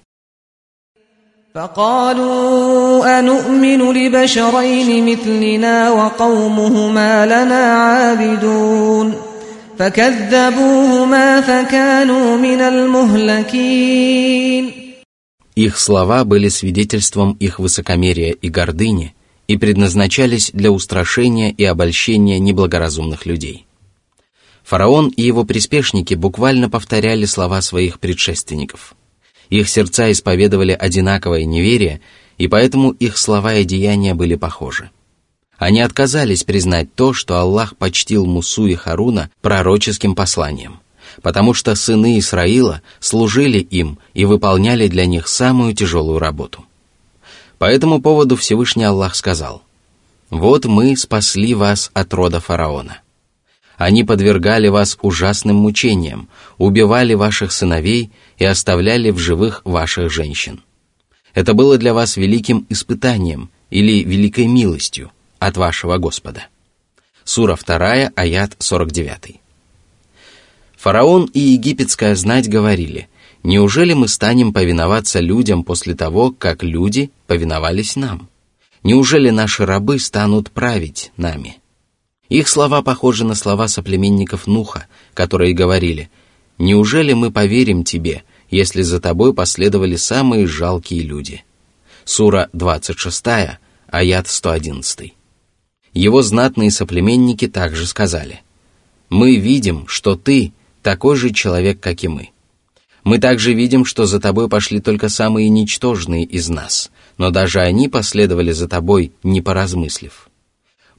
فقالوا 1.57 3.19
أنؤمن 3.19 3.93
لبشرين 3.93 5.11
مثلنا 5.11 5.91
وقومهما 5.91 7.27
لنا 7.27 7.65
عابدون 7.87 9.15
فكذبوهما 9.79 11.41
فكانوا 11.41 12.37
من 12.37 12.61
المهلكين 12.61 14.07
Их 15.57 15.79
слова 15.79 16.25
были 16.25 16.49
свидетельством 16.49 17.33
их 17.41 17.59
высокомерия 17.59 18.33
и 18.33 18.49
гордыни 18.51 19.15
и 19.49 19.57
предназначались 19.57 20.51
для 20.53 20.71
устрашения 20.71 21.51
и 21.51 21.65
обольщения 21.65 22.39
неблагоразумных 22.39 23.25
людей. 23.25 23.67
Фараон 24.65 25.09
и 25.09 25.23
его 25.23 25.45
приспешники 25.45 26.13
буквально 26.15 26.69
повторяли 26.69 27.25
слова 27.25 27.63
своих 27.63 28.01
предшественников – 28.01 29.07
их 29.51 29.69
сердца 29.69 30.11
исповедовали 30.11 30.73
одинаковое 30.73 31.45
неверие, 31.45 32.01
и 32.39 32.49
поэтому 32.49 32.91
их 32.91 33.17
слова 33.17 33.55
и 33.55 33.65
деяния 33.65 34.15
были 34.15 34.35
похожи. 34.35 34.91
они 35.62 35.80
отказались 35.80 36.44
признать 36.44 36.96
то, 36.96 37.14
что 37.14 37.38
Аллах 37.38 37.78
почтил 37.78 38.26
Мусу 38.26 38.66
и 38.66 38.74
Харуна 38.74 39.30
пророческим 39.42 40.16
посланием, 40.16 40.80
потому 41.22 41.54
что 41.54 41.76
сыны 41.76 42.18
Исраила 42.18 42.82
служили 43.00 43.60
им 43.60 44.00
и 44.16 44.26
выполняли 44.26 44.88
для 44.88 45.06
них 45.06 45.28
самую 45.28 45.76
тяжелую 45.76 46.18
работу. 46.18 46.66
По 47.60 47.66
этому 47.66 48.02
поводу 48.02 48.36
Всевышний 48.38 48.86
Аллах 48.86 49.14
сказал, 49.14 49.62
«Вот 50.32 50.66
мы 50.66 50.98
спасли 50.98 51.54
вас 51.54 51.92
от 51.94 52.12
рода 52.16 52.40
фараона». 52.40 52.98
Они 53.78 54.04
подвергали 54.04 54.68
вас 54.68 54.98
ужасным 55.04 55.58
мучениям, 55.58 56.28
убивали 56.58 57.14
ваших 57.14 57.52
сыновей 57.52 58.10
и 58.40 58.46
оставляли 58.46 59.12
в 59.12 59.20
живых 59.20 59.62
ваших 59.64 60.10
женщин. 60.10 60.64
Это 61.36 61.54
было 61.54 61.78
для 61.78 61.94
вас 61.94 62.18
великим 62.18 62.66
испытанием 62.70 63.52
или 63.70 64.04
великой 64.04 64.48
милостью 64.48 65.12
от 65.42 65.58
вашего 65.58 65.98
Господа. 65.98 66.48
Сура 67.24 67.58
2, 67.58 68.12
аят 68.16 68.56
49. 68.60 69.42
Фараон 70.78 71.26
и 71.34 71.40
египетская 71.40 72.16
знать 72.16 72.48
говорили, 72.48 73.10
неужели 73.42 73.94
мы 73.94 74.08
станем 74.08 74.54
повиноваться 74.54 75.20
людям 75.20 75.64
после 75.64 75.96
того, 75.96 76.32
как 76.32 76.62
люди 76.62 77.10
повиновались 77.26 77.96
нам? 77.96 78.30
Неужели 78.84 79.32
наши 79.32 79.66
рабы 79.66 80.00
станут 80.00 80.52
править 80.52 81.12
нами? 81.18 81.58
Их 82.30 82.48
слова 82.48 82.84
похожи 82.84 83.26
на 83.26 83.34
слова 83.34 83.68
соплеменников 83.68 84.46
Нуха, 84.46 84.86
которые 85.16 85.54
говорили 85.54 86.12
«Неужели 86.60 87.14
мы 87.14 87.32
поверим 87.32 87.84
тебе, 87.84 88.24
если 88.52 88.84
за 88.84 89.02
тобой 89.02 89.34
последовали 89.34 89.96
самые 89.96 90.46
жалкие 90.46 91.02
люди?» 91.02 91.44
Сура 92.06 92.50
26, 92.54 93.26
аят 93.88 94.28
111. 94.28 95.14
Его 95.94 96.22
знатные 96.22 96.72
соплеменники 96.72 97.48
также 97.48 97.86
сказали 97.86 98.42
«Мы 99.10 99.36
видим, 99.38 99.88
что 99.88 100.16
ты 100.16 100.54
такой 100.82 101.16
же 101.16 101.32
человек, 101.32 101.80
как 101.80 102.04
и 102.04 102.08
мы. 102.08 102.30
Мы 103.04 103.18
также 103.18 103.54
видим, 103.54 103.84
что 103.84 104.06
за 104.06 104.20
тобой 104.20 104.48
пошли 104.48 104.80
только 104.80 105.10
самые 105.10 105.50
ничтожные 105.50 106.24
из 106.24 106.50
нас, 106.50 106.92
но 107.18 107.32
даже 107.32 107.60
они 107.60 107.90
последовали 107.90 108.52
за 108.52 108.68
тобой, 108.68 109.12
не 109.24 109.42
поразмыслив». 109.42 110.30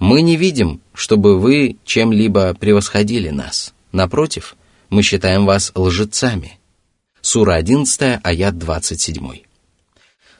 Мы 0.02 0.20
не 0.22 0.36
видим, 0.36 0.80
чтобы 0.94 1.38
вы 1.38 1.76
чем-либо 1.84 2.54
превосходили 2.54 3.28
нас. 3.28 3.72
Напротив, 3.92 4.56
мы 4.90 5.02
считаем 5.02 5.46
вас 5.46 5.70
лжецами. 5.76 6.58
Сура 7.20 7.54
11, 7.54 8.18
аят 8.20 8.58
27. 8.58 9.42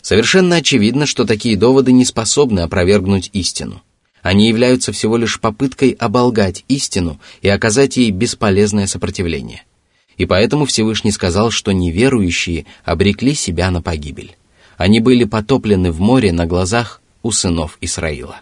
Совершенно 0.01 0.57
очевидно, 0.57 1.07
что 1.07 1.25
такие 1.25 1.57
доводы 1.57 1.93
не 1.93 2.05
способны 2.05 2.59
опровергнуть 2.59 3.31
истину. 3.35 3.83
Они 4.23 4.49
являются 4.49 4.93
всего 4.93 5.17
лишь 5.17 5.41
попыткой 5.41 5.91
оболгать 5.91 6.65
истину 6.69 7.21
и 7.43 7.49
оказать 7.49 7.97
ей 7.97 8.11
бесполезное 8.13 8.87
сопротивление. 8.87 9.65
И 10.17 10.27
поэтому 10.27 10.65
Всевышний 10.65 11.11
сказал, 11.11 11.51
что 11.51 11.73
неверующие 11.73 12.67
обрекли 12.85 13.35
себя 13.35 13.71
на 13.71 13.83
погибель. 13.83 14.37
Они 14.77 15.01
были 15.01 15.25
потоплены 15.25 15.91
в 15.91 16.01
море 16.01 16.33
на 16.33 16.47
глазах 16.47 17.03
у 17.23 17.33
сынов 17.33 17.77
Исраила. 17.81 18.41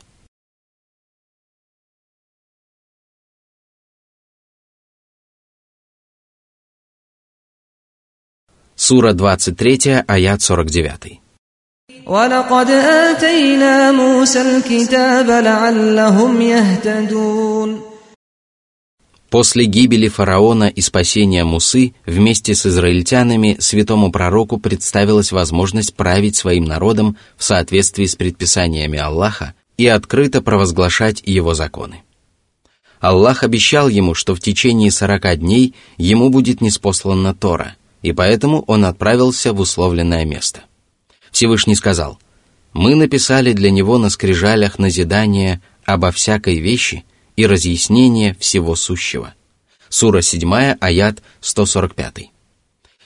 Сура 8.75 9.13
23, 9.13 10.05
аят 10.07 10.43
49. 10.43 11.21
ولقد 12.06 12.70
آتينا 12.70 13.92
موسى 13.92 14.42
الكتاب 14.42 15.30
لعلهم 15.30 16.42
يهتدون 16.42 17.82
После 19.32 19.66
гибели 19.66 20.08
фараона 20.08 20.66
и 20.66 20.82
спасения 20.82 21.44
Мусы 21.44 21.94
вместе 22.06 22.56
с 22.56 22.66
израильтянами 22.66 23.58
святому 23.60 24.12
пророку 24.12 24.58
представилась 24.58 25.32
возможность 25.32 25.96
править 25.96 26.36
своим 26.36 26.64
народом 26.64 27.18
в 27.36 27.44
соответствии 27.44 28.06
с 28.06 28.16
предписаниями 28.16 28.98
Аллаха 28.98 29.54
и 29.78 29.88
открыто 29.88 30.42
провозглашать 30.42 31.22
его 31.26 31.54
законы. 31.54 32.04
Аллах 33.02 33.44
обещал 33.44 33.90
ему, 33.90 34.14
что 34.14 34.36
в 34.36 34.40
течение 34.40 34.92
сорока 34.92 35.36
дней 35.36 35.76
ему 35.98 36.30
будет 36.30 36.62
неспослана 36.62 37.34
Тора – 37.34 37.86
и 38.06 38.12
поэтому 38.12 38.64
он 38.68 38.86
отправился 38.86 39.52
в 39.52 39.60
условленное 39.60 40.26
место. 40.26 40.62
Всевышний 41.31 41.75
сказал, 41.75 42.19
«Мы 42.73 42.95
написали 42.95 43.53
для 43.53 43.71
него 43.71 43.99
на 43.99 44.11
скрижалях 44.11 44.79
назидание 44.79 45.61
обо 45.85 46.11
всякой 46.13 46.61
вещи 46.61 47.05
и 47.37 47.47
разъяснение 47.47 48.37
всего 48.39 48.77
сущего». 48.77 49.35
Сура 49.89 50.23
7, 50.23 50.77
аят 50.81 51.23
145. 51.41 52.31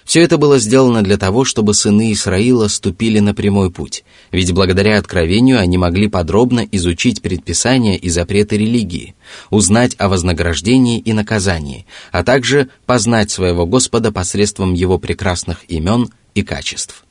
Все 0.04 0.20
это 0.20 0.36
было 0.36 0.58
сделано 0.58 1.02
для 1.02 1.16
того, 1.16 1.44
чтобы 1.44 1.72
сыны 1.72 2.12
Исраила 2.12 2.68
ступили 2.68 3.20
на 3.20 3.34
прямой 3.34 3.70
путь, 3.70 4.04
ведь 4.32 4.52
благодаря 4.52 4.98
откровению 4.98 5.58
они 5.58 5.78
могли 5.78 6.08
подробно 6.08 6.68
изучить 6.72 7.22
предписания 7.22 7.96
и 7.96 8.10
запреты 8.10 8.58
религии, 8.58 9.14
узнать 9.48 9.94
о 9.98 10.08
вознаграждении 10.08 10.98
и 10.98 11.14
наказании, 11.14 11.86
а 12.12 12.22
также 12.22 12.68
познать 12.84 13.30
своего 13.30 13.64
Господа 13.64 14.12
посредством 14.12 14.74
его 14.74 14.98
прекрасных 14.98 15.64
имен 15.68 16.10
и 16.34 16.42
качеств. 16.42 17.03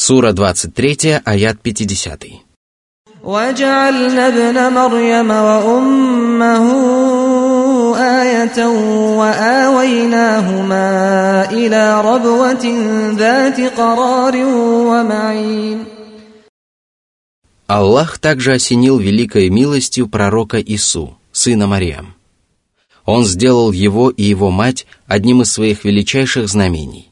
Сура 0.00 0.32
23, 0.32 1.22
аят 1.24 1.56
50. 1.62 2.46
وجعلنا 3.26 4.28
ابن 4.28 4.72
مريم 4.72 5.30
وأمه 5.30 6.66
آية 7.96 8.66
وآويناهما 9.18 10.86
إلى 11.50 12.00
ربوة 12.00 12.64
ذات 13.18 13.60
قرار 13.60 14.36
ومعين 14.90 15.84
Аллах 17.68 18.18
также 18.20 18.52
осенил 18.52 18.98
великой 18.98 19.50
милостью 19.50 20.06
пророка 20.06 20.60
Ису, 20.60 21.18
сына 21.32 21.66
Мариам. 21.66 22.14
Он 23.04 23.24
сделал 23.24 23.72
его 23.72 24.10
и 24.10 24.22
его 24.22 24.52
мать 24.52 24.86
одним 25.08 25.42
из 25.42 25.50
своих 25.50 25.84
величайших 25.84 26.48
знамений. 26.48 27.09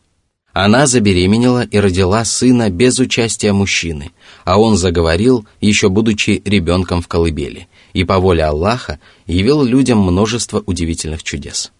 Она 0.61 0.87
забеременела 0.87 1.63
и 1.63 1.79
родила 1.79 2.25
сына 2.25 2.69
без 2.69 2.99
участия 2.99 3.53
мужчины, 3.53 4.11
а 4.43 4.59
он 4.59 4.75
заговорил, 4.75 5.47
еще 5.61 5.87
будучи 5.87 6.41
ребенком 6.43 7.01
в 7.01 7.07
колыбели, 7.07 7.69
и 7.93 8.03
по 8.03 8.19
воле 8.19 8.43
Аллаха 8.43 8.99
явил 9.25 9.63
людям 9.63 9.99
множество 9.99 10.61
удивительных 10.65 11.23
чудес. 11.23 11.71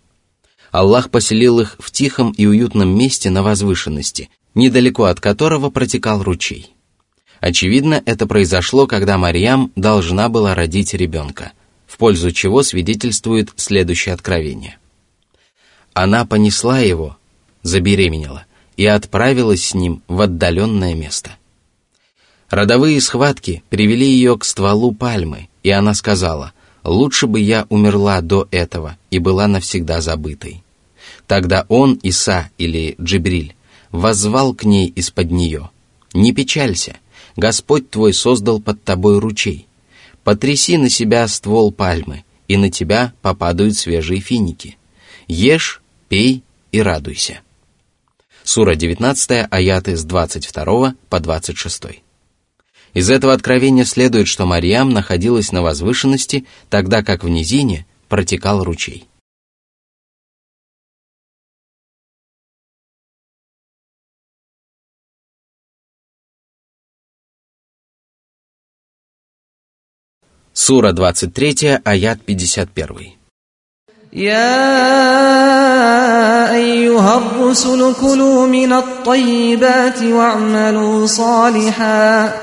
Аллах 0.72 1.10
поселил 1.10 1.60
их 1.60 1.76
в 1.78 1.92
тихом 1.92 2.32
и 2.32 2.46
уютном 2.46 2.98
месте 2.98 3.30
на 3.30 3.44
возвышенности, 3.44 4.30
недалеко 4.56 5.04
от 5.04 5.20
которого 5.20 5.70
протекал 5.70 6.24
ручей. 6.24 6.72
Очевидно, 7.42 8.02
это 8.06 8.28
произошло, 8.28 8.88
когда 8.88 9.18
Марьям 9.18 9.74
должна 9.76 10.30
была 10.30 10.56
родить 10.56 10.94
ребенка, 10.94 11.52
в 11.86 11.98
пользу 11.98 12.32
чего 12.32 12.64
свидетельствует 12.64 13.50
следующее 13.58 14.14
откровение. 14.14 14.78
Она 15.92 16.24
понесла 16.24 16.80
его, 16.80 17.18
забеременела, 17.62 18.46
и 18.80 18.86
отправилась 18.86 19.66
с 19.66 19.74
ним 19.74 20.04
в 20.08 20.22
отдаленное 20.22 20.94
место. 20.94 21.32
Родовые 22.50 23.02
схватки 23.02 23.62
привели 23.70 24.08
ее 24.10 24.38
к 24.38 24.46
стволу 24.46 24.94
пальмы, 24.94 25.50
и 25.64 25.70
она 25.70 25.94
сказала, 25.94 26.54
«Лучше 26.86 27.28
бы 27.28 27.42
я 27.42 27.66
умерла 27.68 28.22
до 28.22 28.48
этого 28.52 28.98
и 29.12 29.20
была 29.20 29.48
навсегда 29.48 30.00
забытой». 30.00 30.64
Тогда 31.28 31.66
он, 31.68 31.96
Иса 32.04 32.52
или 32.58 32.96
Джибриль, 33.02 33.54
воззвал 33.92 34.54
к 34.54 34.64
ней 34.64 34.88
из-под 34.88 35.30
нее, 35.30 35.72
«Не 36.14 36.32
печалься, 36.32 37.00
Господь 37.36 37.90
твой 37.90 38.14
создал 38.14 38.62
под 38.62 38.82
тобой 38.82 39.20
ручей. 39.20 39.68
Потряси 40.24 40.78
на 40.78 40.88
себя 40.88 41.28
ствол 41.28 41.74
пальмы, 41.74 42.24
и 42.48 42.56
на 42.56 42.72
тебя 42.72 43.12
попадают 43.22 43.76
свежие 43.76 44.22
финики. 44.22 44.78
Ешь, 45.28 45.82
пей 46.08 46.44
и 46.72 46.82
радуйся». 46.82 47.42
Сура 48.52 48.74
19, 48.74 49.46
аяты 49.52 49.96
с 49.96 50.04
22 50.04 50.96
по 51.08 51.20
26. 51.20 52.02
Из 52.96 53.10
этого 53.12 53.34
откровения 53.34 53.86
следует, 53.86 54.28
что 54.28 54.48
Марьям 54.48 54.90
находилась 54.90 55.52
на 55.52 55.62
возвышенности, 55.62 56.48
тогда 56.68 57.04
как 57.04 57.24
в 57.24 57.30
низине 57.30 57.86
протекал 58.08 58.64
ручей. 58.64 59.08
Сура 70.54 70.92
23, 70.92 71.82
аят 71.86 72.22
51. 72.26 73.14
يا 74.12 75.59
أيها 76.55 77.17
الرسل 77.19 77.95
كلوا 78.01 78.47
من 78.47 78.73
الطيبات 78.73 80.03
واعملوا 80.03 81.07
صالحا 81.07 82.35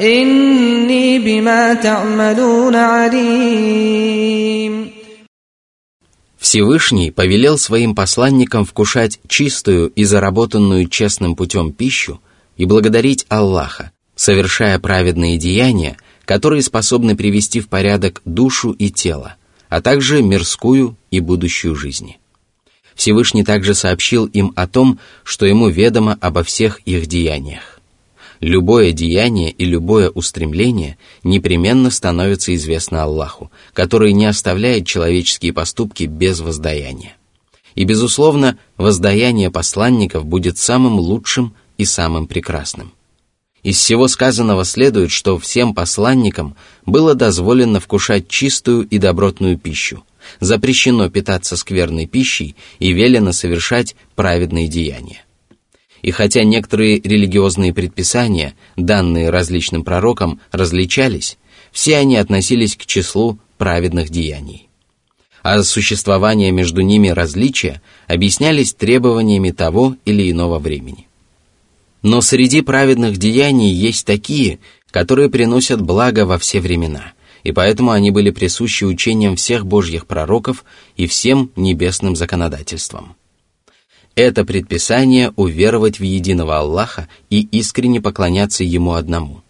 إني 0.00 1.18
بما 1.18 1.74
تعملون 1.74 2.74
عليم 2.74 4.18
Всевышний 6.38 7.10
повелел 7.10 7.58
своим 7.58 7.94
посланникам 7.94 8.64
вкушать 8.64 9.20
чистую 9.28 9.88
и 9.88 10.04
заработанную 10.04 10.88
честным 10.88 11.34
путем 11.34 11.72
пищу 11.72 12.20
и 12.56 12.64
благодарить 12.64 13.26
Аллаха, 13.28 13.90
совершая 14.16 14.78
праведные 14.78 15.36
деяния, 15.36 15.96
которые 16.24 16.62
способны 16.62 17.16
привести 17.16 17.60
в 17.60 17.68
порядок 17.68 18.22
душу 18.24 18.70
и 18.70 18.90
тело – 18.90 19.44
а 19.68 19.80
также 19.80 20.22
мирскую 20.22 20.96
и 21.10 21.20
будущую 21.20 21.74
жизни. 21.76 22.18
Всевышний 22.95 23.43
также 23.43 23.73
сообщил 23.73 24.25
им 24.25 24.53
о 24.55 24.67
том, 24.67 24.99
что 25.23 25.45
ему 25.45 25.69
ведомо 25.69 26.17
обо 26.21 26.43
всех 26.43 26.79
их 26.85 27.07
деяниях. 27.07 27.79
Любое 28.39 28.91
деяние 28.91 29.51
и 29.51 29.63
любое 29.63 30.09
устремление 30.09 30.97
непременно 31.23 31.89
становится 31.89 32.53
известно 32.55 33.03
Аллаху, 33.03 33.51
который 33.73 34.11
не 34.13 34.25
оставляет 34.25 34.85
человеческие 34.85 35.53
поступки 35.53 36.03
без 36.03 36.41
воздаяния. 36.41 37.15
И, 37.75 37.85
безусловно, 37.85 38.57
воздаяние 38.77 39.49
посланников 39.49 40.25
будет 40.25 40.57
самым 40.57 40.99
лучшим 40.99 41.53
и 41.77 41.85
самым 41.85 42.27
прекрасным– 42.27 42.91
из 43.63 43.77
всего 43.77 44.09
сказанного 44.09 44.65
следует, 44.65 45.09
что 45.09 45.39
всем 45.39 45.73
посланникам 45.73 46.55
было 46.85 47.15
дозволено 47.15 47.79
вкушать 47.79 48.27
чистую 48.27 48.85
и 48.85 48.97
добротную 48.97 49.57
пищу, 49.57 50.03
запрещено 50.39 51.09
питаться 51.09 51.57
скверной 51.57 52.05
пищей 52.05 52.55
и 52.79 52.91
велено 52.93 53.31
совершать 53.31 53.95
праведные 54.15 54.67
деяния. 54.67 55.23
И 56.01 56.11
хотя 56.11 56.43
некоторые 56.43 56.99
религиозные 56.99 57.73
предписания, 57.73 58.55
данные 58.75 59.29
различным 59.29 59.83
пророкам, 59.83 60.41
различались, 60.51 61.37
все 61.71 61.97
они 61.97 62.17
относились 62.17 62.75
к 62.75 62.85
числу 62.85 63.39
праведных 63.57 64.09
деяний. 64.09 64.67
А 65.43 65.63
существование 65.63 66.51
между 66.51 66.81
ними 66.81 67.07
различия 67.09 67.81
объяснялись 68.07 68.73
требованиями 68.73 69.51
того 69.51 69.95
или 70.05 70.29
иного 70.29 70.59
времени. 70.59 71.07
Но 72.01 72.19
среди 72.21 72.61
праведных 72.61 73.17
деяний 73.17 73.71
есть 73.71 74.05
такие, 74.05 74.59
которые 74.91 75.29
приносят 75.29 75.81
благо 75.81 76.25
во 76.25 76.37
все 76.37 76.59
времена, 76.59 77.13
и 77.43 77.51
поэтому 77.51 77.91
они 77.91 78.11
были 78.11 78.31
присущи 78.31 78.83
учениям 78.83 79.35
всех 79.35 79.65
божьих 79.65 80.07
пророков 80.07 80.63
и 80.95 81.07
всем 81.07 81.51
небесным 81.55 82.15
законодательствам. 82.15 83.15
Это 84.15 84.45
предписание 84.45 85.33
уверовать 85.35 85.99
в 85.99 86.03
единого 86.03 86.59
Аллаха 86.59 87.07
и 87.29 87.41
искренне 87.41 87.99
поклоняться 87.99 88.63
Ему 88.63 88.93
одному, 88.93 89.41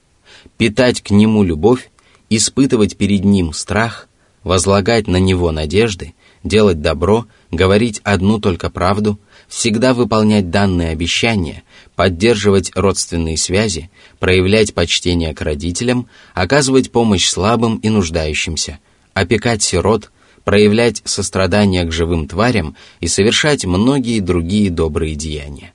питать 0.57 1.01
к 1.01 1.11
Нему 1.11 1.43
любовь, 1.43 1.91
испытывать 2.29 2.97
перед 2.97 3.25
Ним 3.25 3.53
страх, 3.53 4.07
возлагать 4.43 5.07
на 5.07 5.17
Него 5.17 5.51
надежды, 5.51 6.13
делать 6.43 6.81
добро, 6.81 7.25
говорить 7.51 7.99
одну 8.03 8.39
только 8.39 8.69
правду, 8.69 9.19
всегда 9.47 9.93
выполнять 9.93 10.49
данные 10.49 10.89
обещания, 10.89 11.63
поддерживать 11.95 12.71
родственные 12.75 13.37
связи, 13.37 13.89
проявлять 14.19 14.73
почтение 14.73 15.33
к 15.33 15.41
родителям, 15.41 16.07
оказывать 16.33 16.91
помощь 16.91 17.27
слабым 17.27 17.77
и 17.77 17.89
нуждающимся, 17.89 18.79
опекать 19.13 19.61
сирот, 19.61 20.11
проявлять 20.43 21.01
сострадание 21.05 21.85
к 21.85 21.91
живым 21.91 22.27
тварям 22.27 22.75
и 22.99 23.07
совершать 23.07 23.65
многие 23.65 24.19
другие 24.19 24.69
добрые 24.69 25.15
деяния. 25.15 25.73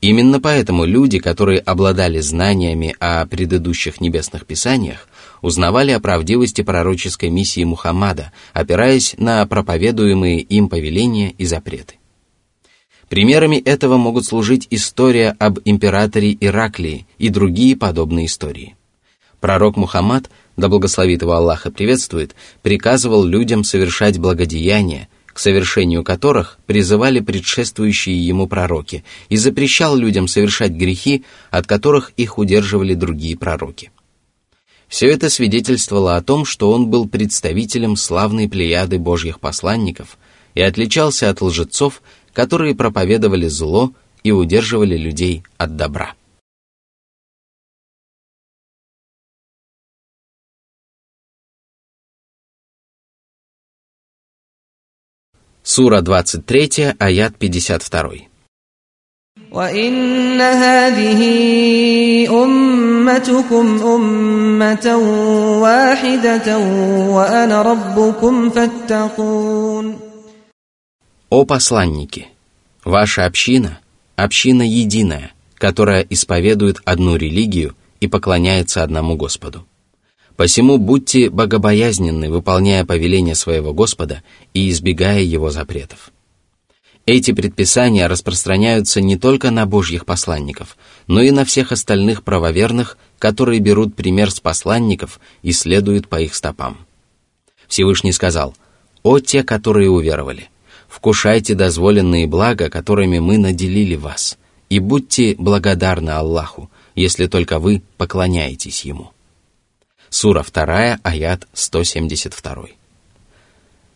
Именно 0.00 0.40
поэтому 0.40 0.84
люди, 0.84 1.20
которые 1.20 1.60
обладали 1.60 2.18
знаниями 2.18 2.96
о 2.98 3.24
предыдущих 3.24 4.00
небесных 4.00 4.46
писаниях, 4.46 5.08
узнавали 5.42 5.92
о 5.92 6.00
правдивости 6.00 6.62
пророческой 6.62 7.30
миссии 7.30 7.62
Мухаммада, 7.62 8.32
опираясь 8.52 9.14
на 9.18 9.46
проповедуемые 9.46 10.40
им 10.40 10.68
повеления 10.68 11.30
и 11.30 11.44
запреты. 11.44 11.94
Примерами 13.12 13.56
этого 13.56 13.98
могут 13.98 14.24
служить 14.24 14.66
история 14.70 15.36
об 15.38 15.58
императоре 15.66 16.34
Ираклии 16.40 17.06
и 17.18 17.28
другие 17.28 17.76
подобные 17.76 18.24
истории. 18.24 18.74
Пророк 19.38 19.76
Мухаммад, 19.76 20.30
да 20.56 20.70
благословит 20.70 21.20
его 21.20 21.32
Аллаха 21.34 21.70
приветствует, 21.70 22.34
приказывал 22.62 23.22
людям 23.22 23.64
совершать 23.64 24.18
благодеяния, 24.18 25.10
к 25.26 25.38
совершению 25.40 26.04
которых 26.04 26.56
призывали 26.64 27.20
предшествующие 27.20 28.26
ему 28.26 28.46
пророки, 28.46 29.04
и 29.28 29.36
запрещал 29.36 29.94
людям 29.94 30.26
совершать 30.26 30.72
грехи, 30.72 31.22
от 31.50 31.66
которых 31.66 32.12
их 32.16 32.38
удерживали 32.38 32.94
другие 32.94 33.36
пророки. 33.36 33.92
Все 34.88 35.08
это 35.08 35.28
свидетельствовало 35.28 36.16
о 36.16 36.22
том, 36.22 36.46
что 36.46 36.72
он 36.72 36.86
был 36.86 37.06
представителем 37.06 37.96
славной 37.96 38.48
плеяды 38.48 38.98
божьих 38.98 39.38
посланников 39.38 40.16
и 40.54 40.62
отличался 40.62 41.28
от 41.28 41.42
лжецов, 41.42 42.00
которые 42.33 42.75
проповедовали 42.75 43.47
зло 43.47 43.93
и 44.23 44.31
удерживали 44.31 44.97
людей 44.97 45.43
от 45.57 45.75
добра. 45.75 46.13
Сура 55.63 56.01
23, 56.01 56.95
аят 56.99 57.33
52. 57.37 58.29
وإن 59.51 60.41
هذه 60.41 61.21
أمتكم 62.43 63.65
أمة 63.83 64.97
واحدة 65.61 66.57
وأنا 67.15 67.61
ربكم 67.61 68.49
فاتقون 68.49 69.50
о 71.32 71.46
посланники! 71.46 72.28
Ваша 72.84 73.24
община– 73.24 73.78
община 74.16 74.60
единая, 74.60 75.32
которая 75.54 76.02
исповедует 76.02 76.82
одну 76.84 77.16
религию 77.16 77.74
и 78.00 78.06
поклоняется 78.06 78.82
одному 78.82 79.16
Господу. 79.16 79.66
Посему 80.36 80.76
будьте 80.76 81.30
богобоязненны, 81.30 82.28
выполняя 82.28 82.84
повеления 82.84 83.34
своего 83.34 83.72
Господа 83.72 84.22
и 84.52 84.68
избегая 84.68 85.22
его 85.22 85.50
запретов. 85.50 86.12
Эти 87.06 87.32
предписания 87.32 88.08
распространяются 88.08 89.00
не 89.00 89.16
только 89.16 89.50
на 89.50 89.64
Божьих 89.64 90.04
посланников, 90.04 90.76
но 91.06 91.22
и 91.22 91.30
на 91.30 91.46
всех 91.46 91.72
остальных 91.72 92.24
правоверных, 92.24 92.98
которые 93.18 93.58
берут 93.60 93.96
пример 93.96 94.30
с 94.30 94.38
посланников 94.38 95.18
и 95.40 95.52
следуют 95.52 96.08
по 96.08 96.20
их 96.20 96.34
стопам. 96.34 96.76
Всевышний 97.68 98.12
сказал, 98.12 98.54
«О 99.02 99.18
те, 99.18 99.42
которые 99.42 99.88
уверовали, 99.88 100.50
вкушайте 100.92 101.54
дозволенные 101.54 102.26
блага, 102.26 102.68
которыми 102.68 103.18
мы 103.18 103.38
наделили 103.38 103.96
вас, 103.96 104.36
и 104.68 104.78
будьте 104.78 105.34
благодарны 105.38 106.10
Аллаху, 106.10 106.70
если 106.94 107.26
только 107.26 107.58
вы 107.58 107.82
поклоняетесь 107.96 108.84
Ему». 108.84 109.10
Сура 110.10 110.44
2, 110.44 110.98
аят 111.02 111.48
172. 111.54 112.66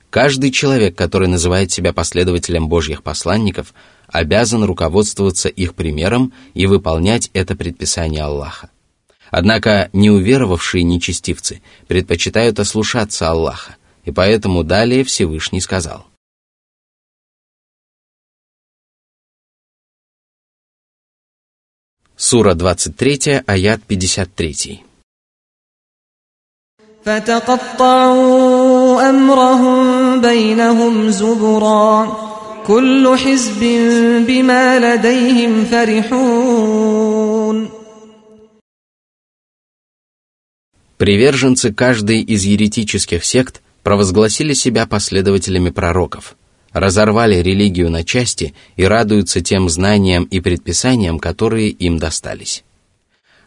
Каждый 0.08 0.50
человек, 0.50 0.96
который 0.96 1.28
называет 1.28 1.70
себя 1.70 1.92
последователем 1.92 2.68
Божьих 2.68 3.02
посланников, 3.02 3.74
обязан 4.08 4.64
руководствоваться 4.64 5.50
их 5.50 5.74
примером 5.74 6.32
и 6.54 6.64
выполнять 6.64 7.28
это 7.34 7.54
предписание 7.54 8.22
Аллаха. 8.22 8.70
Однако 9.30 9.90
неуверовавшие 9.92 10.84
нечестивцы 10.84 11.60
предпочитают 11.88 12.58
ослушаться 12.58 13.28
Аллаха, 13.28 13.76
и 14.06 14.10
поэтому 14.10 14.64
далее 14.64 15.04
Всевышний 15.04 15.60
сказал. 15.60 16.06
Сура 22.18 22.54
23, 22.54 23.42
аят 23.46 23.82
53. 23.86 24.82
Приверженцы 40.96 41.74
каждой 41.74 42.22
из 42.22 42.44
еретических 42.44 43.26
сект 43.26 43.60
провозгласили 43.82 44.54
себя 44.54 44.86
последователями 44.86 45.68
пророков– 45.68 46.34
разорвали 46.76 47.36
религию 47.36 47.90
на 47.90 48.04
части 48.04 48.54
и 48.76 48.84
радуются 48.84 49.40
тем 49.40 49.70
знаниям 49.70 50.24
и 50.24 50.40
предписаниям, 50.40 51.18
которые 51.18 51.70
им 51.70 51.98
достались. 51.98 52.64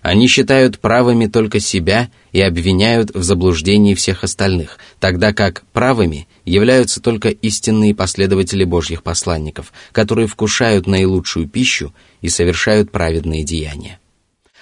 Они 0.02 0.28
считают 0.28 0.80
правыми 0.80 1.28
только 1.28 1.60
себя 1.60 2.10
и 2.32 2.42
обвиняют 2.42 3.14
в 3.14 3.22
заблуждении 3.22 3.94
всех 3.94 4.24
остальных, 4.24 4.80
тогда 5.00 5.32
как 5.32 5.64
правыми 5.74 6.28
являются 6.44 7.02
только 7.02 7.30
истинные 7.30 7.94
последователи 7.94 8.64
Божьих 8.64 9.04
посланников, 9.04 9.74
которые 9.92 10.28
вкушают 10.28 10.88
наилучшую 10.88 11.48
пищу 11.48 11.94
и 12.22 12.30
совершают 12.30 12.92
праведные 12.92 13.44
деяния. 13.44 14.00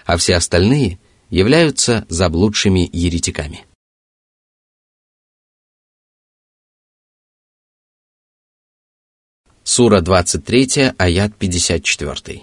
А 0.05 0.17
все 0.17 0.35
остальные 0.35 0.99
являются 1.29 2.05
заблудшими 2.09 2.89
еретиками. 2.91 3.66
Сура 9.69 9.99
23, 9.99 10.93
аят 10.97 11.35
54. 11.35 12.41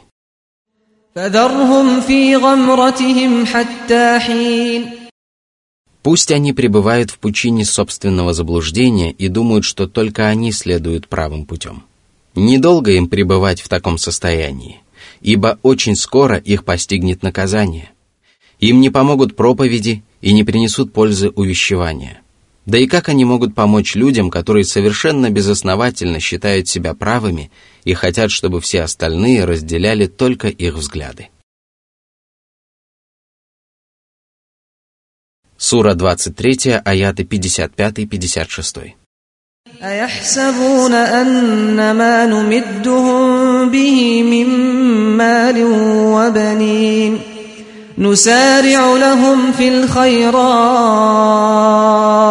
Пусть 6.02 6.30
они 6.30 6.52
пребывают 6.52 7.10
в 7.10 7.18
пучине 7.18 7.64
собственного 7.64 8.34
заблуждения 8.34 9.10
и 9.10 9.28
думают, 9.28 9.64
что 9.64 9.88
только 9.88 10.28
они 10.28 10.52
следуют 10.52 11.08
правым 11.08 11.46
путем. 11.46 11.84
Недолго 12.34 12.90
им 12.90 13.08
пребывать 13.08 13.62
в 13.62 13.70
таком 13.70 13.96
состоянии, 13.96 14.82
ибо 15.22 15.58
очень 15.62 15.96
скоро 15.96 16.36
их 16.36 16.66
постигнет 16.66 17.22
наказание. 17.22 17.90
Им 18.60 18.82
не 18.82 18.90
помогут 18.90 19.34
проповеди 19.34 20.02
и 20.20 20.34
не 20.34 20.44
принесут 20.44 20.92
пользы 20.92 21.30
увещевания. 21.30 22.20
Да 22.65 22.77
и 22.77 22.85
как 22.85 23.09
они 23.09 23.25
могут 23.25 23.55
помочь 23.55 23.95
людям, 23.95 24.29
которые 24.29 24.63
совершенно 24.63 25.29
безосновательно 25.31 26.19
считают 26.19 26.67
себя 26.67 26.93
правыми 26.93 27.51
и 27.83 27.93
хотят, 27.93 28.29
чтобы 28.31 28.61
все 28.61 28.81
остальные 28.83 29.45
разделяли 29.45 30.05
только 30.05 30.49
их 30.49 30.75
взгляды? 30.75 31.29
Сура 35.57 35.93
23, 35.93 36.81
аяты 36.85 37.23
55-56. 37.23 38.93
أيحسبون 39.83 40.93
أن 40.93 41.91
ما 41.91 42.25
نمدهم 42.25 43.69
به 43.69 44.23
من 44.23 44.47
مال 45.17 45.63
وبنين 46.15 47.19
نسارع 47.97 48.97
لهم 48.97 49.51
في 49.51 49.67
الخيرات 49.67 50.39
بل 50.39 51.17
لا 51.17 51.17
يشعرون 51.25 52.22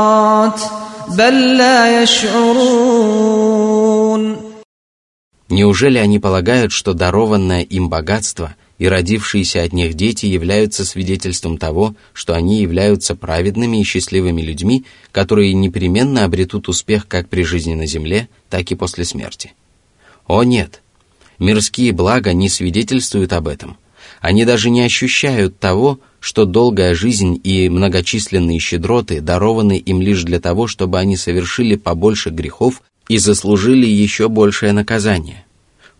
Неужели 5.49 5.97
они 5.97 6.19
полагают, 6.19 6.71
что 6.71 6.93
дарованное 6.93 7.61
им 7.61 7.89
богатство 7.89 8.55
и 8.79 8.87
родившиеся 8.87 9.63
от 9.63 9.73
них 9.73 9.93
дети 9.93 10.25
являются 10.25 10.83
свидетельством 10.85 11.57
того, 11.57 11.95
что 12.13 12.33
они 12.33 12.61
являются 12.61 13.15
праведными 13.15 13.79
и 13.79 13.83
счастливыми 13.83 14.41
людьми, 14.41 14.85
которые 15.11 15.53
непременно 15.53 16.23
обретут 16.25 16.69
успех 16.69 17.07
как 17.07 17.29
при 17.29 17.43
жизни 17.43 17.75
на 17.75 17.85
земле, 17.85 18.29
так 18.49 18.71
и 18.71 18.75
после 18.75 19.05
смерти? 19.05 19.53
О 20.25 20.43
нет! 20.43 20.81
Мирские 21.39 21.91
блага 21.91 22.33
не 22.33 22.49
свидетельствуют 22.49 23.33
об 23.33 23.47
этом– 23.47 23.77
они 24.23 24.45
даже 24.45 24.69
не 24.69 24.81
ощущают 24.81 25.59
того, 25.59 25.99
что 26.23 26.45
долгая 26.45 26.95
жизнь 26.95 27.37
и 27.43 27.67
многочисленные 27.67 28.57
щедроты 28.57 29.19
дарованы 29.19 29.77
им 29.77 29.99
лишь 29.99 30.23
для 30.23 30.39
того, 30.39 30.67
чтобы 30.67 30.97
они 30.97 31.17
совершили 31.17 31.75
побольше 31.75 32.29
грехов 32.29 32.81
и 33.09 33.17
заслужили 33.17 33.85
еще 33.85 34.29
большее 34.29 34.71
наказание. 34.71 35.43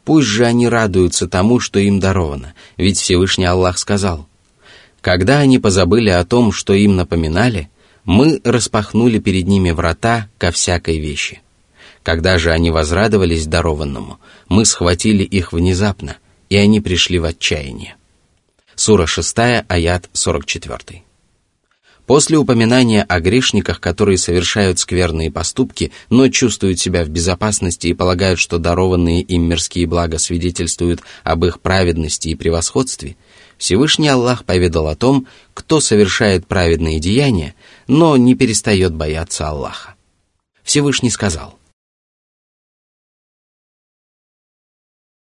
Пусть 0.05 0.27
же 0.27 0.45
они 0.45 0.69
радуются 0.69 1.27
тому, 1.27 1.59
что 1.59 1.77
им 1.77 1.99
даровано, 1.99 2.53
ведь 2.77 2.99
Всевышний 2.99 3.43
Аллах 3.43 3.77
сказал, 3.77 4.25
«Когда 5.01 5.39
они 5.39 5.59
позабыли 5.59 6.11
о 6.11 6.23
том, 6.23 6.53
что 6.53 6.71
им 6.71 6.95
напоминали, 6.95 7.69
мы 8.05 8.39
распахнули 8.45 9.19
перед 9.19 9.45
ними 9.45 9.71
врата 9.71 10.29
ко 10.37 10.51
всякой 10.51 10.99
вещи. 10.99 11.41
Когда 12.01 12.39
же 12.39 12.51
они 12.51 12.71
возрадовались 12.71 13.45
дарованному, 13.45 14.19
мы 14.47 14.63
схватили 14.63 15.23
их 15.23 15.51
внезапно, 15.51 16.15
и 16.47 16.55
они 16.55 16.79
пришли 16.79 17.19
в 17.19 17.25
отчаяние. 17.25 17.97
Сура 18.75 19.05
6, 19.05 19.37
аят 19.67 20.09
44. 20.13 21.03
После 22.05 22.37
упоминания 22.37 23.03
о 23.03 23.19
грешниках, 23.21 23.79
которые 23.79 24.17
совершают 24.17 24.79
скверные 24.79 25.31
поступки, 25.31 25.91
но 26.09 26.27
чувствуют 26.27 26.79
себя 26.79 27.05
в 27.05 27.09
безопасности 27.09 27.87
и 27.87 27.93
полагают, 27.93 28.39
что 28.39 28.57
дарованные 28.57 29.21
им 29.21 29.43
мирские 29.43 29.87
блага 29.87 30.17
свидетельствуют 30.17 31.01
об 31.23 31.45
их 31.45 31.61
праведности 31.61 32.29
и 32.29 32.35
превосходстве, 32.35 33.15
Всевышний 33.57 34.09
Аллах 34.09 34.43
поведал 34.43 34.87
о 34.87 34.95
том, 34.95 35.27
кто 35.53 35.79
совершает 35.79 36.45
праведные 36.45 36.99
деяния, 36.99 37.55
но 37.87 38.17
не 38.17 38.35
перестает 38.35 38.93
бояться 38.93 39.47
Аллаха. 39.47 39.95
Всевышний 40.63 41.09
сказал– 41.09 41.57